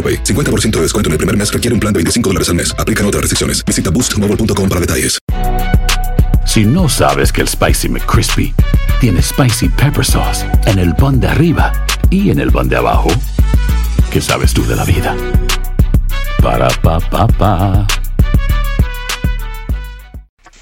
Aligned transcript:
AroPay. 0.00 0.24
50% 0.24 0.70
de 0.70 0.82
descuento 0.82 1.08
en 1.08 1.12
el 1.12 1.18
primer 1.18 1.36
mes 1.36 1.52
requiere 1.52 1.74
un 1.74 1.80
plan 1.80 1.92
de 1.92 1.98
25 1.98 2.30
dólares 2.30 2.48
al 2.48 2.54
mes. 2.54 2.74
Aplican 2.78 3.04
otras 3.04 3.20
restricciones. 3.20 3.62
Visita 3.66 3.90
boostmobile.com 3.90 4.68
para 4.68 4.80
detalles. 4.80 5.18
Si 6.46 6.64
no 6.64 6.88
sabes 6.88 7.32
que 7.32 7.42
el 7.42 7.48
Spicy 7.48 7.88
McCrispy 7.88 8.54
tiene 9.00 9.22
Spicy 9.22 9.68
Pepper 9.68 10.04
Sauce 10.04 10.44
en 10.66 10.78
el 10.78 10.96
pan 10.96 11.20
de 11.20 11.28
arriba 11.28 11.72
y 12.10 12.30
en 12.30 12.40
el 12.40 12.50
pan 12.50 12.68
de 12.68 12.76
abajo, 12.76 13.08
¿qué 14.10 14.20
sabes 14.20 14.52
tú 14.52 14.66
de 14.66 14.74
la 14.74 14.84
vida? 14.84 15.16
Para, 16.42 16.68
pa, 16.82 16.98
pa, 16.98 17.28
pa. 17.28 17.86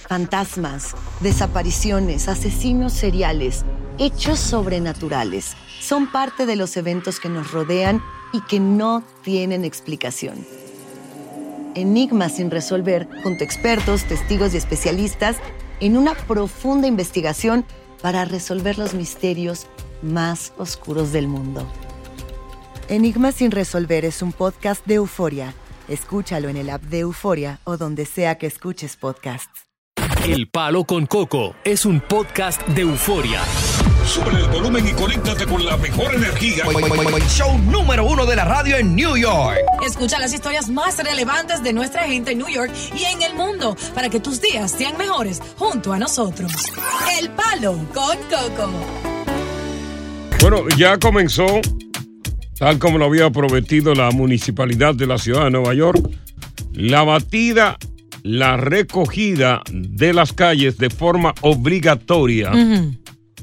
Fantasmas, 0.08 0.94
desapariciones, 1.20 2.28
asesinos 2.28 2.92
seriales, 2.92 3.64
hechos 3.98 4.38
sobrenaturales 4.38 5.56
son 5.80 6.10
parte 6.10 6.44
de 6.44 6.56
los 6.56 6.76
eventos 6.76 7.20
que 7.20 7.30
nos 7.30 7.52
rodean 7.52 8.02
y 8.32 8.40
que 8.42 8.60
no 8.60 9.02
tienen 9.22 9.64
explicación. 9.64 10.46
Enigmas 11.74 12.36
sin 12.36 12.50
resolver 12.50 13.08
junto 13.22 13.44
a 13.44 13.46
expertos, 13.46 14.04
testigos 14.04 14.54
y 14.54 14.56
especialistas 14.56 15.36
en 15.80 15.96
una 15.96 16.14
profunda 16.14 16.86
investigación 16.86 17.64
para 18.02 18.24
resolver 18.24 18.78
los 18.78 18.94
misterios 18.94 19.66
más 20.02 20.52
oscuros 20.58 21.12
del 21.12 21.28
mundo. 21.28 21.66
Enigmas 22.88 23.36
sin 23.36 23.50
resolver 23.50 24.04
es 24.04 24.22
un 24.22 24.32
podcast 24.32 24.84
de 24.86 24.94
euforia. 24.94 25.54
Escúchalo 25.88 26.48
en 26.48 26.56
el 26.56 26.70
app 26.70 26.82
de 26.82 27.00
Euforia 27.00 27.60
o 27.64 27.76
donde 27.76 28.04
sea 28.06 28.36
que 28.36 28.46
escuches 28.46 28.96
podcasts. 28.96 29.68
El 30.26 30.48
Palo 30.48 30.84
con 30.84 31.06
Coco 31.06 31.54
es 31.64 31.86
un 31.86 32.00
podcast 32.00 32.60
de 32.68 32.82
euforia. 32.82 33.40
Sube 34.08 34.30
el 34.30 34.48
volumen 34.48 34.88
y 34.88 34.92
conéctate 34.92 35.44
con 35.44 35.62
la 35.66 35.76
mejor 35.76 36.14
energía. 36.14 36.64
Show 37.28 37.58
número 37.58 38.06
uno 38.06 38.24
de 38.24 38.36
la 38.36 38.46
radio 38.46 38.78
en 38.78 38.96
New 38.96 39.18
York. 39.18 39.58
Escucha 39.84 40.18
las 40.18 40.32
historias 40.32 40.70
más 40.70 40.96
relevantes 40.96 41.62
de 41.62 41.74
nuestra 41.74 42.04
gente 42.04 42.32
en 42.32 42.38
New 42.38 42.48
York 42.48 42.72
y 42.96 43.04
en 43.04 43.20
el 43.20 43.34
mundo 43.34 43.76
para 43.94 44.08
que 44.08 44.18
tus 44.18 44.40
días 44.40 44.70
sean 44.70 44.96
mejores 44.96 45.42
junto 45.58 45.92
a 45.92 45.98
nosotros. 45.98 46.50
El 47.20 47.28
Palo 47.28 47.74
con 47.92 48.16
Coco. 48.30 48.70
Bueno, 50.40 50.66
ya 50.78 50.96
comenzó, 50.98 51.60
tal 52.58 52.78
como 52.78 52.96
lo 52.96 53.04
había 53.04 53.28
prometido 53.28 53.94
la 53.94 54.10
municipalidad 54.10 54.94
de 54.94 55.06
la 55.06 55.18
ciudad 55.18 55.44
de 55.44 55.50
Nueva 55.50 55.74
York, 55.74 56.00
la 56.72 57.02
batida, 57.02 57.76
la 58.22 58.56
recogida 58.56 59.60
de 59.70 60.14
las 60.14 60.32
calles 60.32 60.78
de 60.78 60.88
forma 60.88 61.34
obligatoria 61.42 62.52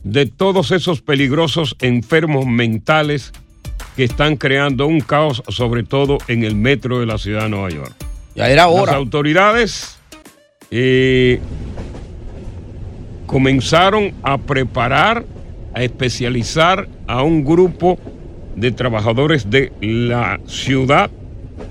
de 0.06 0.28
todos 0.28 0.70
esos 0.72 1.02
peligrosos 1.02 1.76
enfermos 1.82 2.46
mentales 2.46 3.34
que 3.96 4.04
están 4.04 4.36
creando 4.38 4.86
un 4.86 5.02
caos, 5.02 5.42
sobre 5.48 5.82
todo 5.82 6.20
en 6.28 6.44
el 6.44 6.56
metro 6.56 7.00
de 7.00 7.08
la 7.08 7.18
ciudad 7.18 7.44
de 7.44 7.50
Nueva 7.50 7.70
York. 7.70 7.94
Ya 8.36 8.48
era 8.48 8.68
hora. 8.68 8.92
Las 8.92 8.96
autoridades 8.96 9.98
eh, 10.70 11.40
comenzaron 13.26 14.14
a 14.22 14.38
preparar, 14.38 15.26
a 15.74 15.82
especializar 15.82 16.88
a 17.08 17.24
un 17.24 17.44
grupo 17.44 17.98
de 18.56 18.72
trabajadores 18.72 19.50
de 19.50 19.72
la 19.82 20.40
ciudad, 20.46 21.10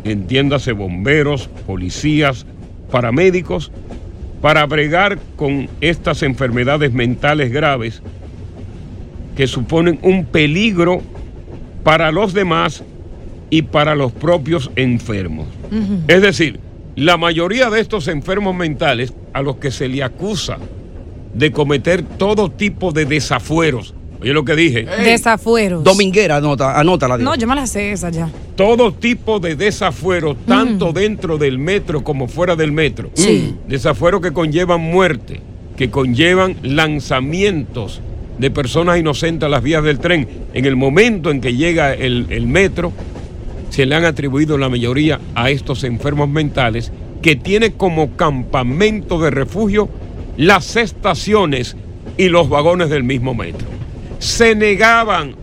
entiéndase 0.03 0.73
bomberos, 0.73 1.47
policías, 1.69 2.47
paramédicos, 2.91 3.71
para 4.43 4.67
bregar 4.67 5.21
con 5.37 5.69
estas 5.81 6.25
enfermedades 6.25 6.93
mentales 6.93 7.53
graves 7.53 8.03
que 9.37 9.47
suponen 9.47 9.99
un 10.03 10.25
peligro 10.27 11.03
para 11.83 12.13
los 12.13 12.33
demás 12.35 12.83
y 13.51 13.63
para 13.63 13.95
los 13.95 14.13
propios 14.13 14.71
enfermos. 14.77 15.47
Es 16.09 16.23
decir, 16.23 16.61
la 16.97 17.17
mayoría 17.17 17.71
de 17.71 17.81
estos 17.81 18.09
enfermos 18.09 18.55
mentales 18.55 19.13
a 19.33 19.43
los 19.43 19.57
que 19.57 19.71
se 19.71 19.89
le 19.89 20.03
acusa 20.03 20.59
de 21.35 21.51
cometer 21.51 22.03
todo 22.03 22.51
tipo 22.51 22.93
de 22.93 23.05
desafueros, 23.05 23.93
oye 24.21 24.33
lo 24.33 24.45
que 24.45 24.55
dije, 24.55 24.87
Desafueros. 25.03 25.83
Dominguera, 25.83 26.37
anota, 26.37 26.79
anótala. 26.79 27.19
No, 27.19 27.35
yo 27.35 27.49
me 27.49 27.57
la 27.57 27.67
sé 27.67 27.91
esa 27.91 28.11
ya. 28.11 28.29
todo 28.55 28.93
tipo 28.95 29.41
de 29.41 29.57
desafueros, 29.57 30.37
tanto 30.47 30.93
dentro 30.93 31.37
del 31.37 31.59
metro 31.59 32.05
como 32.05 32.29
fuera 32.29 32.55
del 32.55 32.71
metro. 32.71 33.11
Sí. 33.15 33.57
Desafueros 33.67 34.21
que 34.21 34.33
conllevan 34.33 34.81
muerte, 34.81 35.41
que 35.77 35.91
conllevan 35.91 36.57
lanzamientos 36.63 38.01
de 38.39 38.51
personas 38.51 38.99
inocentes 38.99 39.47
a 39.47 39.51
las 39.51 39.63
vías 39.63 39.83
del 39.85 39.99
tren. 39.99 40.29
En 40.55 40.65
el 40.65 40.77
momento 40.77 41.31
en 41.31 41.41
que 41.41 41.55
llega 41.55 41.95
el, 41.95 42.27
el 42.31 42.47
metro, 42.47 42.93
se 43.71 43.87
le 43.87 43.95
han 43.95 44.05
atribuido 44.05 44.59
la 44.59 44.69
mayoría 44.69 45.21
a 45.35 45.51
estos 45.51 45.85
enfermos 45.85 46.29
mentales 46.29 46.93
que 47.23 47.37
tiene 47.37 47.73
como 47.73 48.17
campamento 48.17 49.19
de 49.19 49.31
refugio 49.31 49.89
las 50.37 50.77
estaciones 50.77 51.77
y 52.19 52.29
los 52.29 52.49
vagones 52.49 52.91
del 52.91 53.03
mismo 53.05 53.35
metro. 53.35 53.67
Se 54.19 54.55
negaban 54.55 55.35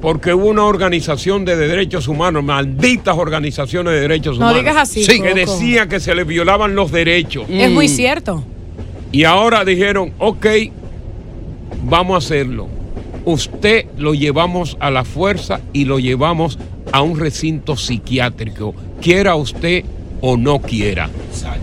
porque 0.00 0.32
hubo 0.32 0.46
una 0.46 0.64
organización 0.64 1.44
de 1.44 1.56
derechos 1.56 2.06
humanos, 2.06 2.44
malditas 2.44 3.16
organizaciones 3.16 3.94
de 3.94 4.00
derechos 4.00 4.38
No 4.38 4.44
humanos, 4.46 4.60
digas 4.60 4.76
así, 4.76 5.04
que 5.06 5.18
Coco. 5.18 5.34
decía 5.34 5.88
que 5.88 6.00
se 6.00 6.14
les 6.14 6.26
violaban 6.26 6.74
los 6.74 6.92
derechos. 6.92 7.46
Es 7.50 7.70
muy 7.70 7.88
cierto. 7.88 8.44
Y 9.10 9.24
ahora 9.24 9.64
dijeron, 9.64 10.12
ok, 10.18 10.46
vamos 11.82 12.14
a 12.14 12.18
hacerlo. 12.18 12.68
Usted 13.24 13.86
lo 13.98 14.14
llevamos 14.14 14.76
a 14.80 14.90
la 14.90 15.04
fuerza 15.04 15.60
y 15.72 15.84
lo 15.84 15.98
llevamos 15.98 16.58
a 16.92 17.02
un 17.02 17.18
recinto 17.18 17.76
psiquiátrico, 17.76 18.74
quiera 19.02 19.34
usted 19.34 19.84
o 20.20 20.36
no 20.36 20.60
quiera. 20.60 21.08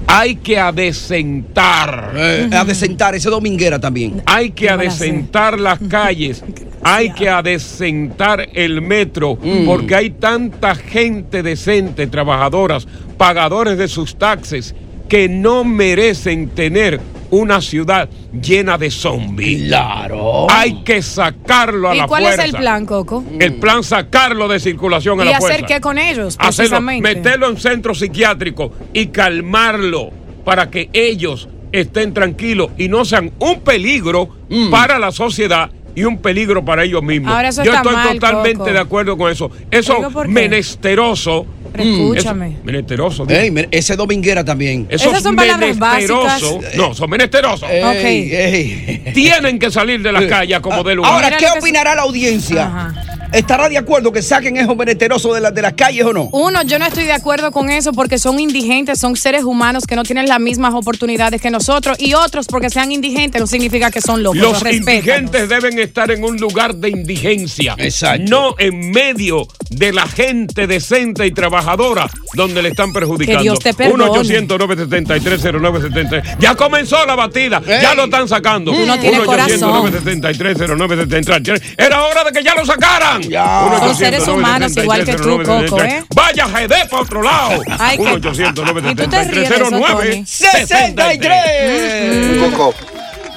Hay 0.08 0.36
que 0.38 0.58
adecentar. 0.60 2.14
Eh, 2.16 2.50
a 2.54 2.64
desentar 2.64 3.16
ese 3.16 3.30
dominguera 3.30 3.80
también. 3.80 4.22
Hay 4.26 4.52
que 4.52 4.70
adecentar 4.70 5.60
las 5.60 5.80
calles, 5.90 6.44
hay 6.84 7.12
que 7.12 7.28
adecentar 7.30 8.48
el 8.54 8.82
metro, 8.82 9.36
Mm. 9.42 9.66
porque 9.66 9.96
hay 9.96 10.10
tanta 10.12 10.76
gente 10.76 11.44
decente, 11.44 12.08
trabajadoras, 12.08 12.88
pagadores 13.18 13.78
de 13.78 13.88
sus 13.88 14.16
taxes, 14.16 14.74
que 15.10 15.28
no 15.28 15.64
merecen 15.64 16.50
tener 16.50 17.00
una 17.36 17.62
ciudad 17.62 18.10
llena 18.42 18.78
de 18.78 18.90
zombies. 18.92 19.68
Claro. 19.68 20.48
Hay 20.50 20.84
que 20.84 21.02
sacarlo 21.02 21.90
a 21.90 21.96
¿Y 21.96 22.00
la 22.00 22.08
cuál 22.08 22.24
fuerza. 22.24 22.44
es 22.46 22.54
el 22.54 22.56
plan, 22.60 22.86
Coco? 22.86 23.24
El 23.40 23.56
plan 23.56 23.84
sacarlo 23.84 24.48
de 24.48 24.60
circulación 24.60 25.20
a 25.22 25.26
¿Y 25.26 25.30
la 25.30 25.38
hacer 25.38 25.50
fuerza. 25.60 25.66
qué 25.68 25.82
con 25.82 25.98
ellos, 25.98 26.36
Hacerlo, 26.40 26.56
precisamente? 26.80 27.16
meterlo 27.16 27.50
en 27.50 27.58
centro 27.58 27.94
psiquiátrico 27.96 28.72
y 28.94 29.08
calmarlo 29.08 30.10
para 30.44 30.70
que 30.70 30.90
ellos 30.94 31.50
estén 31.72 32.14
tranquilos 32.14 32.70
y 32.78 32.88
no 32.88 33.04
sean 33.06 33.32
un 33.40 33.60
peligro 33.62 34.30
Mm. 34.50 34.70
para 34.70 35.00
la 35.00 35.12
sociedad 35.12 35.72
y 35.96 36.04
un 36.04 36.18
peligro 36.18 36.64
para 36.64 36.84
ellos 36.84 37.02
mismos. 37.02 37.34
Ahora 37.34 37.50
eso 37.50 37.64
Yo 37.64 37.72
está 37.72 37.82
estoy 37.82 37.96
mal, 37.96 38.14
totalmente 38.20 38.58
Coco. 38.60 38.72
de 38.72 38.80
acuerdo 38.80 39.18
con 39.18 39.32
eso. 39.32 39.50
Eso 39.72 39.98
menesteroso. 40.28 41.46
Pero 41.72 41.84
escúchame. 41.84 42.48
Eso- 42.52 42.60
menesteroso. 42.64 43.26
Ey, 43.28 43.68
ese 43.72 43.96
dominguera 43.96 44.44
también. 44.46 44.88
Esos 44.90 45.08
Esas 45.08 45.24
son 45.24 45.36
palabras 45.36 45.76
menesterosos- 45.78 46.54
básicas. 46.56 46.76
No, 46.76 46.94
son 46.94 47.10
menesterosos. 47.10 47.70
Ey. 47.70 49.12
Tienen 49.14 49.60
que 49.60 49.72
salir 49.72 50.02
de 50.02 50.12
las 50.12 50.24
calles 50.26 50.60
como 50.60 50.84
de 50.84 50.96
lugar. 50.96 51.12
Ahora, 51.14 51.38
¿qué 51.38 51.48
opinará 51.58 51.96
la 51.96 52.04
audiencia? 52.04 52.66
Ajá. 52.66 52.94
¿Estará 53.36 53.68
de 53.70 53.78
acuerdo 53.78 54.12
que 54.12 54.22
saquen 54.22 54.56
esos 54.58 54.76
menesterosos 54.78 55.34
de, 55.36 55.42
la- 55.42 55.52
de 55.52 55.62
las 55.62 55.74
calles 55.74 56.06
o 56.06 56.14
no? 56.14 56.30
Uno, 56.32 56.64
yo 56.64 56.80
no 56.80 56.86
estoy 56.86 57.04
de 57.04 57.12
acuerdo 57.12 57.52
con 57.52 57.70
eso 57.70 57.92
porque 57.92 58.18
son 58.18 58.40
indigentes, 58.40 58.98
son 59.00 59.16
seres 59.16 59.44
humanos 59.44 59.86
que 59.86 59.96
no 59.96 60.04
tienen 60.04 60.28
las 60.28 60.40
mismas 60.40 60.74
oportunidades 60.74 61.42
que 61.42 61.52
nosotros. 61.52 61.98
Y 62.00 62.14
otros, 62.14 62.48
porque 62.48 62.70
sean 62.70 62.92
indigentes, 62.92 63.42
no 63.42 63.48
significa 63.48 63.92
que 63.92 64.00
son 64.02 64.24
locos. 64.24 64.40
Los 64.40 64.62
indigentes 64.74 65.50
deben 65.50 65.78
estar 65.80 66.10
en 66.12 66.24
un 66.24 66.38
lugar 66.38 66.76
de 66.76 66.90
indigencia. 66.90 67.76
Exacto. 67.78 68.24
No 68.30 68.56
en 68.58 68.92
medio 68.92 69.48
de 69.70 69.92
la 69.92 70.08
gente 70.08 70.68
decente 70.68 71.26
y 71.26 71.32
trabajadora 71.32 72.10
donde 72.36 72.62
le 72.62 72.70
están 72.70 72.94
perjudicando. 72.94 73.40
Que 73.40 73.44
Dios 73.44 73.60
te 73.60 73.74
perdone. 73.74 74.04
1 74.06 74.12
800 74.14 74.60
973 74.60 75.42
0973 75.62 76.24
Ya 76.40 76.56
comenzó 76.56 77.06
la 77.06 77.16
batida. 77.16 77.62
Ya 77.66 77.94
lo 77.96 78.06
están 78.06 78.28
sacando. 78.30 78.72
Tú 78.72 78.86
no 78.86 78.98
tienes 79.00 79.20
1 79.20 79.32
800 79.32 79.60
973 79.70 80.58
0973 80.78 81.62
Era 81.78 82.04
hora 82.04 82.24
de 82.24 82.32
que 82.32 82.44
ya 82.44 82.56
lo 82.56 82.66
sacaran. 82.66 83.25
Ya. 83.30 83.80
Son 83.80 83.96
seres 83.96 84.28
humanos 84.28 84.76
igual 84.78 85.04
que 85.06 85.16
tú, 85.16 85.42
Coco, 85.44 85.82
¿eh? 85.82 86.04
Vaya 86.16 86.48
GD 86.48 86.90
para 86.90 87.02
otro 87.02 87.22
lado. 87.24 87.62
Ay, 87.80 87.98
1 88.00 88.10
que- 88.10 88.16
800 88.28 88.70
Y 88.92 88.96
tú 88.96 89.08
te 89.10 89.24
ríes 89.26 89.50
de 89.50 89.56
eso, 89.56 89.72
973 89.72 90.96
Tony. 90.96 91.16
63. 91.20 92.52
Coco, 92.52 92.74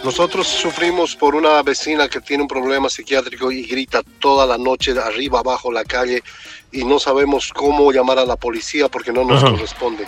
nosotros 0.05 0.47
sufrimos 0.47 1.17
por 1.17 1.35
una 1.35 1.63
vecina 1.63 2.09
que 2.09 2.21
tiene 2.21 2.43
un 2.43 2.49
problema 2.49 2.89
psiquiátrico 2.89 3.51
y 3.51 3.65
grita 3.65 4.03
toda 4.21 4.47
la 4.47 4.57
noche 4.59 4.95
de 4.95 5.01
arriba, 5.01 5.41
abajo, 5.41 5.73
la 5.73 5.85
calle 5.85 6.23
y 6.71 6.85
no 6.85 6.99
sabemos 6.99 7.51
cómo 7.55 7.91
llamar 7.93 8.19
a 8.19 8.25
la 8.25 8.37
policía 8.37 8.89
porque 8.89 9.13
no 9.13 9.25
nos 9.25 9.43
Ajá. 9.43 9.53
corresponde. 9.53 10.05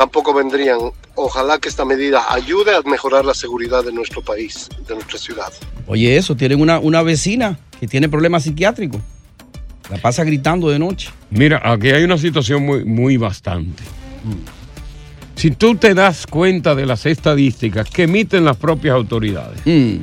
Tampoco 0.00 0.32
vendrían. 0.32 0.78
Ojalá 1.14 1.58
que 1.58 1.68
esta 1.68 1.84
medida 1.84 2.32
ayude 2.32 2.74
a 2.74 2.80
mejorar 2.88 3.22
la 3.22 3.34
seguridad 3.34 3.84
de 3.84 3.92
nuestro 3.92 4.22
país, 4.22 4.70
de 4.88 4.94
nuestra 4.94 5.18
ciudad. 5.18 5.52
Oye, 5.86 6.16
eso, 6.16 6.34
tienen 6.34 6.58
una, 6.58 6.78
una 6.78 7.02
vecina 7.02 7.58
que 7.78 7.86
tiene 7.86 8.08
problemas 8.08 8.44
psiquiátricos. 8.44 8.98
La 9.90 9.98
pasa 9.98 10.24
gritando 10.24 10.70
de 10.70 10.78
noche. 10.78 11.10
Mira, 11.28 11.60
aquí 11.62 11.90
hay 11.90 12.02
una 12.02 12.16
situación 12.16 12.64
muy, 12.64 12.82
muy 12.86 13.18
bastante. 13.18 13.82
Si 15.36 15.50
tú 15.50 15.74
te 15.74 15.92
das 15.92 16.26
cuenta 16.26 16.74
de 16.74 16.86
las 16.86 17.04
estadísticas 17.04 17.90
que 17.90 18.04
emiten 18.04 18.46
las 18.46 18.56
propias 18.56 18.94
autoridades, 18.94 19.60
Mm. 19.66 19.96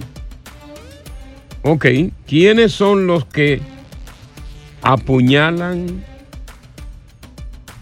ok, 1.64 1.86
¿quiénes 2.28 2.72
son 2.72 3.08
los 3.08 3.26
que 3.26 3.62
apuñalan, 4.84 6.06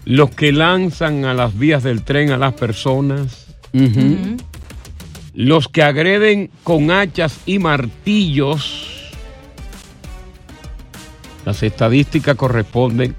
los 0.06 0.30
que 0.30 0.52
lanzan 0.52 1.24
a 1.24 1.34
las 1.34 1.58
vías 1.58 1.82
del 1.82 2.02
tren 2.02 2.30
a 2.30 2.38
las 2.38 2.54
personas, 2.54 3.48
los 5.34 5.68
que 5.68 5.82
agreden 5.82 6.48
con 6.62 6.90
hachas 6.90 7.40
y 7.44 7.58
martillos? 7.58 9.12
Las 11.44 11.62
estadísticas 11.62 12.36
corresponden 12.36 13.14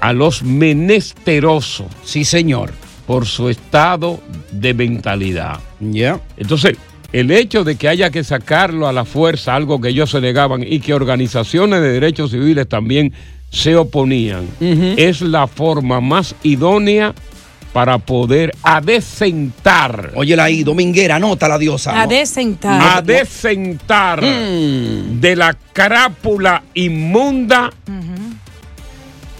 a 0.00 0.12
los 0.12 0.42
menesterosos. 0.42 1.86
Sí, 2.04 2.24
señor. 2.24 2.72
Por 3.06 3.26
su 3.26 3.48
estado 3.48 4.20
de 4.52 4.72
mentalidad. 4.72 5.58
Ya. 5.80 6.20
Entonces, 6.36 6.78
el 7.12 7.32
hecho 7.32 7.64
de 7.64 7.74
que 7.74 7.88
haya 7.88 8.10
que 8.10 8.22
sacarlo 8.22 8.86
a 8.86 8.92
la 8.92 9.04
fuerza, 9.04 9.56
algo 9.56 9.80
que 9.80 9.88
ellos 9.88 10.10
se 10.10 10.20
negaban 10.20 10.62
y 10.64 10.78
que 10.78 10.94
organizaciones 10.94 11.80
de 11.80 11.92
derechos 11.92 12.30
civiles 12.30 12.68
también 12.68 13.12
se 13.50 13.76
oponían, 13.76 14.46
es 14.60 15.20
la 15.20 15.46
forma 15.46 16.00
más 16.00 16.34
idónea 16.42 17.14
para 17.72 17.98
poder 17.98 18.52
adecentar. 18.62 20.12
Óyela 20.16 20.44
ahí, 20.44 20.62
dominguera, 20.64 21.16
anota 21.16 21.48
la 21.48 21.58
diosa. 21.58 22.00
A 22.00 22.06
desentar. 22.06 22.98
A 22.98 23.02
decentar 23.02 24.22
Mm. 24.22 25.20
de 25.20 25.36
la 25.36 25.56
crápula 25.72 26.62
inmunda 26.74 27.70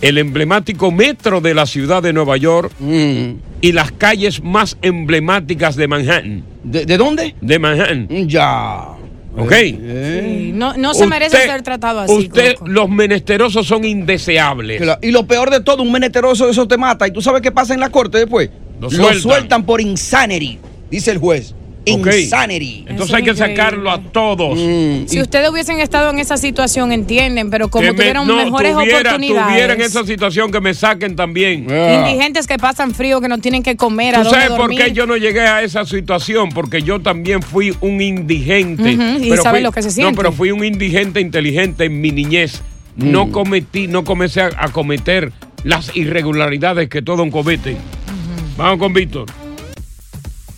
el 0.00 0.16
emblemático 0.18 0.90
metro 0.90 1.40
de 1.40 1.54
la 1.54 1.66
ciudad 1.66 2.02
de 2.02 2.12
Nueva 2.12 2.36
York 2.36 2.72
Mm. 2.78 3.32
y 3.60 3.72
las 3.72 3.92
calles 3.92 4.42
más 4.42 4.76
emblemáticas 4.80 5.76
de 5.76 5.88
Manhattan. 5.88 6.44
¿De, 6.64 6.86
de 6.86 6.96
dónde? 6.96 7.34
De 7.40 7.58
Manhattan. 7.58 8.08
Ya. 8.28 8.86
¿Ok? 9.36 9.52
Sí, 9.52 10.50
no, 10.54 10.76
no 10.76 10.92
se 10.92 11.06
merece 11.06 11.36
ser 11.36 11.62
tratado 11.62 12.00
así. 12.00 12.12
Usted, 12.12 12.54
Coco. 12.54 12.68
los 12.68 12.88
menesterosos 12.90 13.66
son 13.66 13.84
indeseables. 13.84 14.82
Y 15.02 15.12
lo 15.12 15.26
peor 15.26 15.50
de 15.50 15.60
todo, 15.60 15.82
un 15.82 15.92
menesteroso 15.92 16.46
de 16.46 16.52
eso 16.52 16.66
te 16.66 16.76
mata. 16.76 17.06
¿Y 17.06 17.12
tú 17.12 17.22
sabes 17.22 17.40
qué 17.40 17.52
pasa 17.52 17.72
en 17.74 17.80
la 17.80 17.90
corte 17.90 18.18
después? 18.18 18.50
Lo 18.80 18.88
Lo 18.88 18.90
sueltan. 18.90 19.20
sueltan, 19.20 19.66
por 19.66 19.80
insanity, 19.80 20.58
dice 20.90 21.10
el 21.12 21.18
juez. 21.18 21.54
Insanity. 21.90 22.78
Entonces 22.80 23.06
Eso 23.06 23.16
hay 23.16 23.22
que 23.24 23.30
increíble. 23.30 23.56
sacarlo 23.56 23.90
a 23.90 24.00
todos. 24.02 24.58
Mm, 24.58 25.06
Si 25.06 25.20
ustedes 25.20 25.48
hubiesen 25.50 25.80
estado 25.80 26.10
en 26.10 26.18
esa 26.18 26.36
situación, 26.36 26.92
entienden, 26.92 27.50
pero 27.50 27.68
como 27.68 27.82
Que 27.84 27.92
me- 27.92 27.96
tuvieron 27.98 28.26
no, 28.26 28.36
mejores 28.36 28.74
tuviera, 28.74 28.98
oportunidades. 29.00 29.48
tuviera 29.52 29.72
en 29.74 29.80
esa 29.80 30.04
situación 30.04 30.50
que 30.52 30.60
me 30.60 30.74
saquen 30.74 31.16
también. 31.16 31.66
Indigentes 31.70 32.46
que 32.46 32.58
pasan 32.58 32.94
frío, 32.94 33.20
que 33.20 33.28
no 33.28 33.38
tienen 33.38 33.62
que 33.62 33.76
comer, 33.76 34.14
a 34.14 34.18
¿Tú 34.18 34.24
dónde 34.24 34.38
sabes 34.38 34.50
por 34.50 34.58
dormir. 34.68 34.78
qué 34.84 34.92
yo 34.92 35.06
no 35.06 35.16
llegué 35.16 35.40
a 35.42 35.62
esa 35.62 35.84
situación? 35.84 36.50
Porque 36.50 36.82
yo 36.82 37.00
también 37.00 37.42
fui 37.42 37.74
un 37.80 38.00
indigente. 38.00 38.90
Y 38.92 39.28
Pero 39.30 39.42
sabe 39.42 39.58
fui- 39.58 39.62
lo 39.64 39.72
que 39.72 39.82
se 39.82 39.88
No, 39.88 39.94
siente. 39.94 40.16
pero 40.16 40.32
fui 40.32 40.50
un 40.50 40.64
indigente 40.64 41.20
inteligente 41.20 41.84
en 41.84 42.00
mi 42.00 42.10
niñez. 42.12 42.62
No 42.96 43.30
cometí, 43.30 43.86
no 43.86 44.04
comencé 44.04 44.42
a, 44.42 44.50
a 44.58 44.68
cometer 44.68 45.32
las 45.64 45.94
irregularidades 45.96 46.88
que 46.88 47.02
todos 47.02 47.28
cometen. 47.30 47.76
Vamos 48.56 48.78
con 48.78 48.92
Víctor. 48.92 49.26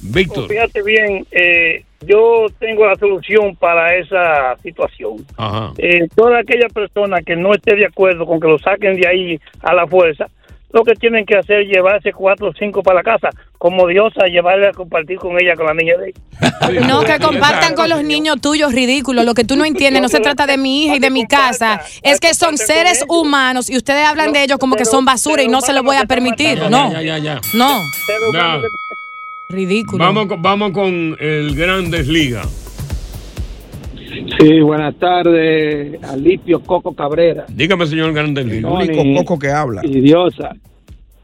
Víctor. 0.03 0.49
Fíjate 0.49 0.83
bien, 0.83 1.27
eh, 1.31 1.85
yo 2.07 2.47
tengo 2.59 2.87
la 2.87 2.97
solución 2.97 3.55
para 3.57 3.97
esa 3.97 4.57
situación. 4.63 5.25
Ajá. 5.37 5.73
Eh, 5.79 6.09
toda 6.15 6.41
aquella 6.41 6.69
persona 6.69 7.23
que 7.23 7.37
no 7.37 7.55
esté 7.55 7.77
de 7.77 7.87
acuerdo 7.87 8.27
con 8.27 8.41
que 8.41 8.49
lo 8.49 8.59
saquen 8.59 9.01
de 9.01 9.07
ahí 9.09 9.41
a 9.63 9.73
la 9.75 9.87
fuerza, 9.87 10.27
lo 10.73 10.85
que 10.85 10.95
tienen 10.95 11.27
que 11.27 11.37
hacer 11.37 11.61
es 11.61 11.69
llevarse 11.69 12.13
cuatro 12.13 12.49
o 12.49 12.53
cinco 12.59 12.83
para 12.83 12.97
la 13.01 13.03
casa, 13.03 13.29
como 13.59 13.87
diosa, 13.87 14.25
llevarle 14.27 14.69
a 14.69 14.73
compartir 14.73 15.19
con 15.19 15.39
ella, 15.39 15.55
con 15.55 15.67
la 15.67 15.75
niña 15.75 15.97
de 15.99 16.09
ella. 16.09 16.21
No, 16.89 17.03
que 17.03 17.19
compartan 17.19 17.75
con 17.75 17.89
los 17.89 18.03
niños 18.05 18.41
tuyos 18.41 18.73
ridículos. 18.73 19.25
Lo 19.25 19.35
que 19.35 19.45
tú 19.45 19.57
no 19.57 19.65
entiendes, 19.65 20.01
no 20.01 20.09
se 20.09 20.21
trata 20.21 20.47
de 20.47 20.57
mi 20.57 20.85
hija 20.85 20.97
y 20.97 20.99
de 21.01 21.11
mi 21.11 21.27
casa. 21.27 21.83
Es 22.03 22.21
que 22.21 22.35
son 22.35 22.57
seres 22.57 23.05
humanos 23.09 23.69
y 23.69 23.77
ustedes 23.77 24.07
hablan 24.07 24.33
de 24.33 24.45
ellos 24.45 24.59
como 24.59 24.77
que 24.77 24.85
son 24.85 25.05
basura 25.05 25.43
y 25.43 25.49
no 25.49 25.61
se 25.61 25.73
lo 25.73 25.83
voy 25.83 25.97
a 25.97 26.05
permitir. 26.07 26.59
No, 26.71 26.91
Ya, 26.93 27.03
ya, 27.03 27.19
ya. 27.19 27.41
no. 27.55 27.81
Ridículo. 29.57 30.03
Vamos, 30.05 30.27
con- 30.27 30.43
vamos 30.43 30.71
con 30.73 31.17
el 31.21 31.55
Grandes 31.55 32.09
Liga. 32.09 32.43
Sí, 34.39 34.61
buenas 34.61 34.95
tardes, 34.99 36.03
Alipio 36.05 36.61
Coco 36.61 36.95
Cabrera. 36.95 37.45
Dígame, 37.49 37.87
señor 37.87 38.13
Grandes 38.13 38.47
Liga. 38.47 38.69
El 38.81 38.91
único 38.91 39.21
Coco 39.25 39.39
que 39.39 39.49
habla. 39.51 39.83
Y 39.85 40.01
Diosa. 40.01 40.55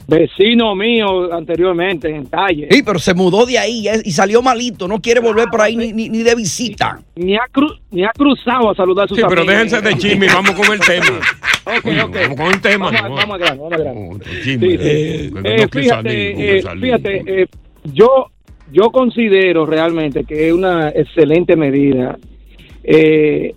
Vecino 0.07 0.75
mío 0.75 1.31
anteriormente 1.35 2.09
en 2.09 2.25
calle. 2.27 2.69
Sí, 2.71 2.83
pero 2.83 2.99
se 2.99 3.13
mudó 3.13 3.45
de 3.45 3.59
ahí 3.59 3.87
y 4.05 4.11
salió 4.13 4.41
malito. 4.41 4.89
No 4.89 5.01
quiere 5.03 5.21
volver 5.21 5.49
por 5.51 5.61
ahí 5.61 5.77
ni, 5.77 5.93
ni- 5.93 6.09
ni 6.09 6.23
de 6.23 6.35
visita. 6.35 6.99
Ni 7.17 7.35
ha, 7.37 7.43
cru- 7.53 7.79
ni 7.91 8.05
ha 8.05 8.11
cruzado 8.17 8.71
a 8.71 8.75
saludar 8.75 9.05
a 9.05 9.09
sus 9.09 9.19
Sí, 9.19 9.25
pero 9.29 9.43
amigos. 9.43 9.71
déjense 9.71 9.81
de 9.87 9.99
chisme 9.99 10.25
y 10.27 10.29
vamos 10.31 10.53
con 10.53 10.73
el 10.73 10.81
tema. 10.81 11.21
Ok, 11.69 11.85
Oye, 11.85 12.01
ok. 12.03 12.17
Vamos 12.23 12.37
con 12.39 12.47
el 12.47 12.61
tema. 12.63 12.91
Vamos, 12.91 13.11
no. 13.11 13.17
vamos 13.17 13.35
a 13.35 13.39
grano, 13.39 13.63
vamos 13.65 13.73
a 13.75 13.83
grano. 13.83 14.01
Oh, 14.13 14.19
Sí, 14.43 14.53
eh, 14.59 14.59
Eh, 14.81 15.31
no 15.35 15.43
que 15.43 15.69
fíjate, 15.83 16.57
eh, 16.59 16.63
fíjate, 16.81 17.43
eh, 17.43 17.47
yo, 17.93 18.31
yo 18.73 18.91
considero 18.91 19.67
realmente 19.67 20.25
que 20.25 20.49
es 20.49 20.53
una 20.53 20.89
excelente 20.91 21.57
medida. 21.57 22.19
Eh, 22.85 23.55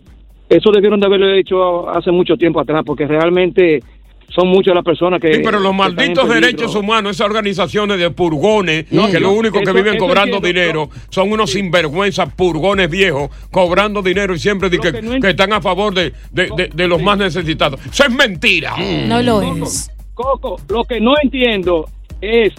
eso 0.49 0.71
debieron 0.71 0.99
de 0.99 1.05
haberlo 1.05 1.33
hecho 1.33 1.89
hace 1.89 2.11
mucho 2.11 2.35
tiempo 2.35 2.59
atrás, 2.59 2.83
porque 2.85 3.07
realmente 3.07 3.81
son 4.27 4.47
muchas 4.49 4.73
las 4.75 4.83
personas 4.83 5.19
que. 5.21 5.35
Sí, 5.35 5.41
pero 5.43 5.59
los 5.59 5.73
malditos 5.73 6.27
derechos 6.27 6.75
humanos, 6.75 7.11
esas 7.15 7.27
organizaciones 7.27 7.97
de 7.99 8.11
purgones, 8.11 8.91
No, 8.91 9.07
que 9.07 9.13
yo- 9.13 9.19
lo 9.21 9.31
único 9.31 9.59
que 9.61 9.71
viven 9.71 9.97
cobrando 9.97 10.37
entiendo, 10.37 10.47
dinero, 10.61 10.89
son 11.09 11.31
unos 11.31 11.51
sinvergüenzas 11.51 12.33
purgones 12.33 12.89
viejos, 12.89 13.29
cobrando 13.51 14.01
dinero 14.01 14.33
y 14.33 14.39
siempre 14.39 14.69
di 14.69 14.77
que, 14.79 14.91
que 15.21 15.29
están 15.29 15.53
a 15.53 15.61
favor 15.61 15.93
de, 15.93 16.13
de- 16.31 16.49
de- 16.55 16.69
de 16.73 16.87
los 16.87 17.01
más 17.01 17.17
necesitados. 17.17 17.79
Eso 17.85 18.03
es 18.05 18.11
mentira. 18.11 18.75
No 19.07 19.21
lo 19.21 19.41
Coco, 19.41 19.63
es. 19.65 19.91
Coco, 20.13 20.61
lo 20.69 20.83
que 20.85 20.99
no 21.01 21.13
entiendo 21.21 21.87
es 22.21 22.53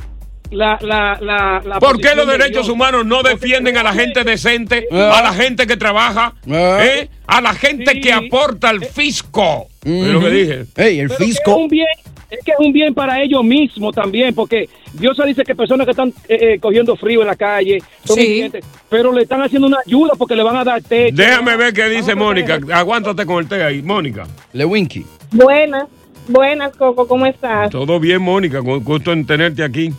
la. 0.52 0.78
la, 0.80 1.18
la, 1.20 1.62
la 1.64 1.78
¿Por 1.80 2.00
qué 2.00 2.14
los 2.14 2.26
de 2.26 2.32
derechos 2.32 2.66
Dios. 2.66 2.68
humanos 2.68 3.04
no 3.06 3.22
defienden 3.22 3.76
a 3.76 3.82
la 3.82 3.92
gente 3.92 4.24
decente, 4.24 4.86
Ah. 4.92 5.18
a 5.18 5.22
la 5.22 5.32
gente 5.32 5.66
que 5.66 5.76
trabaja, 5.76 6.34
Ah. 6.50 6.78
¿eh? 6.82 7.08
a 7.26 7.40
la 7.40 7.54
gente 7.54 8.00
que 8.00 8.12
aporta 8.12 8.68
al 8.70 8.84
fisco? 8.84 9.68
Es 9.84 9.90
lo 10.08 10.20
que 10.20 10.30
dije. 10.30 10.52
El 10.52 10.66
Pero 10.74 11.16
que 11.16 11.24
fisco. 11.24 11.50
Es, 11.52 11.56
un 11.56 11.68
bien, 11.68 11.86
es 12.30 12.38
que 12.44 12.52
es 12.52 12.58
un 12.58 12.72
bien 12.72 12.94
para 12.94 13.20
ellos 13.22 13.42
mismos 13.42 13.94
también, 13.94 14.34
porque 14.34 14.68
Dios 14.92 15.16
dice 15.26 15.42
que 15.42 15.54
personas 15.54 15.84
que 15.86 15.90
están 15.92 16.08
eh, 16.28 16.38
eh, 16.54 16.58
cogiendo 16.60 16.94
frío 16.96 17.22
en 17.22 17.26
la 17.26 17.36
calle 17.36 17.78
son 18.04 18.16
Sí. 18.16 18.50
pero 18.88 19.12
le 19.12 19.22
están 19.22 19.42
haciendo 19.42 19.66
una 19.66 19.78
ayuda 19.86 20.12
porque 20.18 20.36
le 20.36 20.42
van 20.42 20.56
a 20.56 20.64
dar 20.64 20.82
techo. 20.82 21.16
Déjame 21.16 21.56
ver 21.56 21.72
qué 21.72 21.88
dice 21.88 22.14
Mónica. 22.14 22.60
Aguántate 22.72 23.24
con 23.26 23.38
el 23.42 23.48
té 23.48 23.62
ahí, 23.64 23.82
Mónica. 23.82 24.26
Lewinky. 24.52 25.04
Buenas, 25.32 25.84
buenas, 26.28 26.76
Coco, 26.76 27.08
¿cómo 27.08 27.24
estás? 27.26 27.70
Todo 27.70 27.98
bien, 27.98 28.20
Mónica. 28.22 28.58
Gusto 28.60 29.12
en 29.12 29.26
tenerte 29.26 29.64
aquí. 29.64 29.92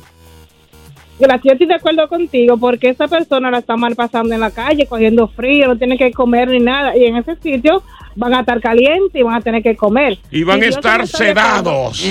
Gracias, 1.24 1.54
estoy 1.54 1.68
de 1.68 1.76
acuerdo 1.76 2.06
contigo, 2.10 2.58
porque 2.58 2.90
esa 2.90 3.08
persona 3.08 3.50
la 3.50 3.60
está 3.60 3.78
mal 3.78 3.96
pasando 3.96 4.34
en 4.34 4.42
la 4.42 4.52
calle, 4.52 4.88
cogiendo 4.88 5.30
frío, 5.30 5.68
no 5.68 5.78
tiene 5.78 5.98
que 5.98 6.12
comer 6.12 6.50
ni 6.50 6.60
nada, 6.60 6.98
y 6.98 7.06
en 7.06 7.16
ese 7.16 7.38
sitio 7.38 7.82
van 8.16 8.34
a 8.34 8.40
estar 8.42 8.60
calientes 8.62 9.12
y 9.14 9.24
van 9.24 9.36
a 9.36 9.42
tener 9.42 9.62
que 9.64 9.76
comer. 9.76 10.18
Y 10.32 10.44
van 10.44 10.60
Si 10.60 10.66
a 10.66 10.70
estar 10.70 11.00
no 11.02 11.08
sedados. 11.08 12.02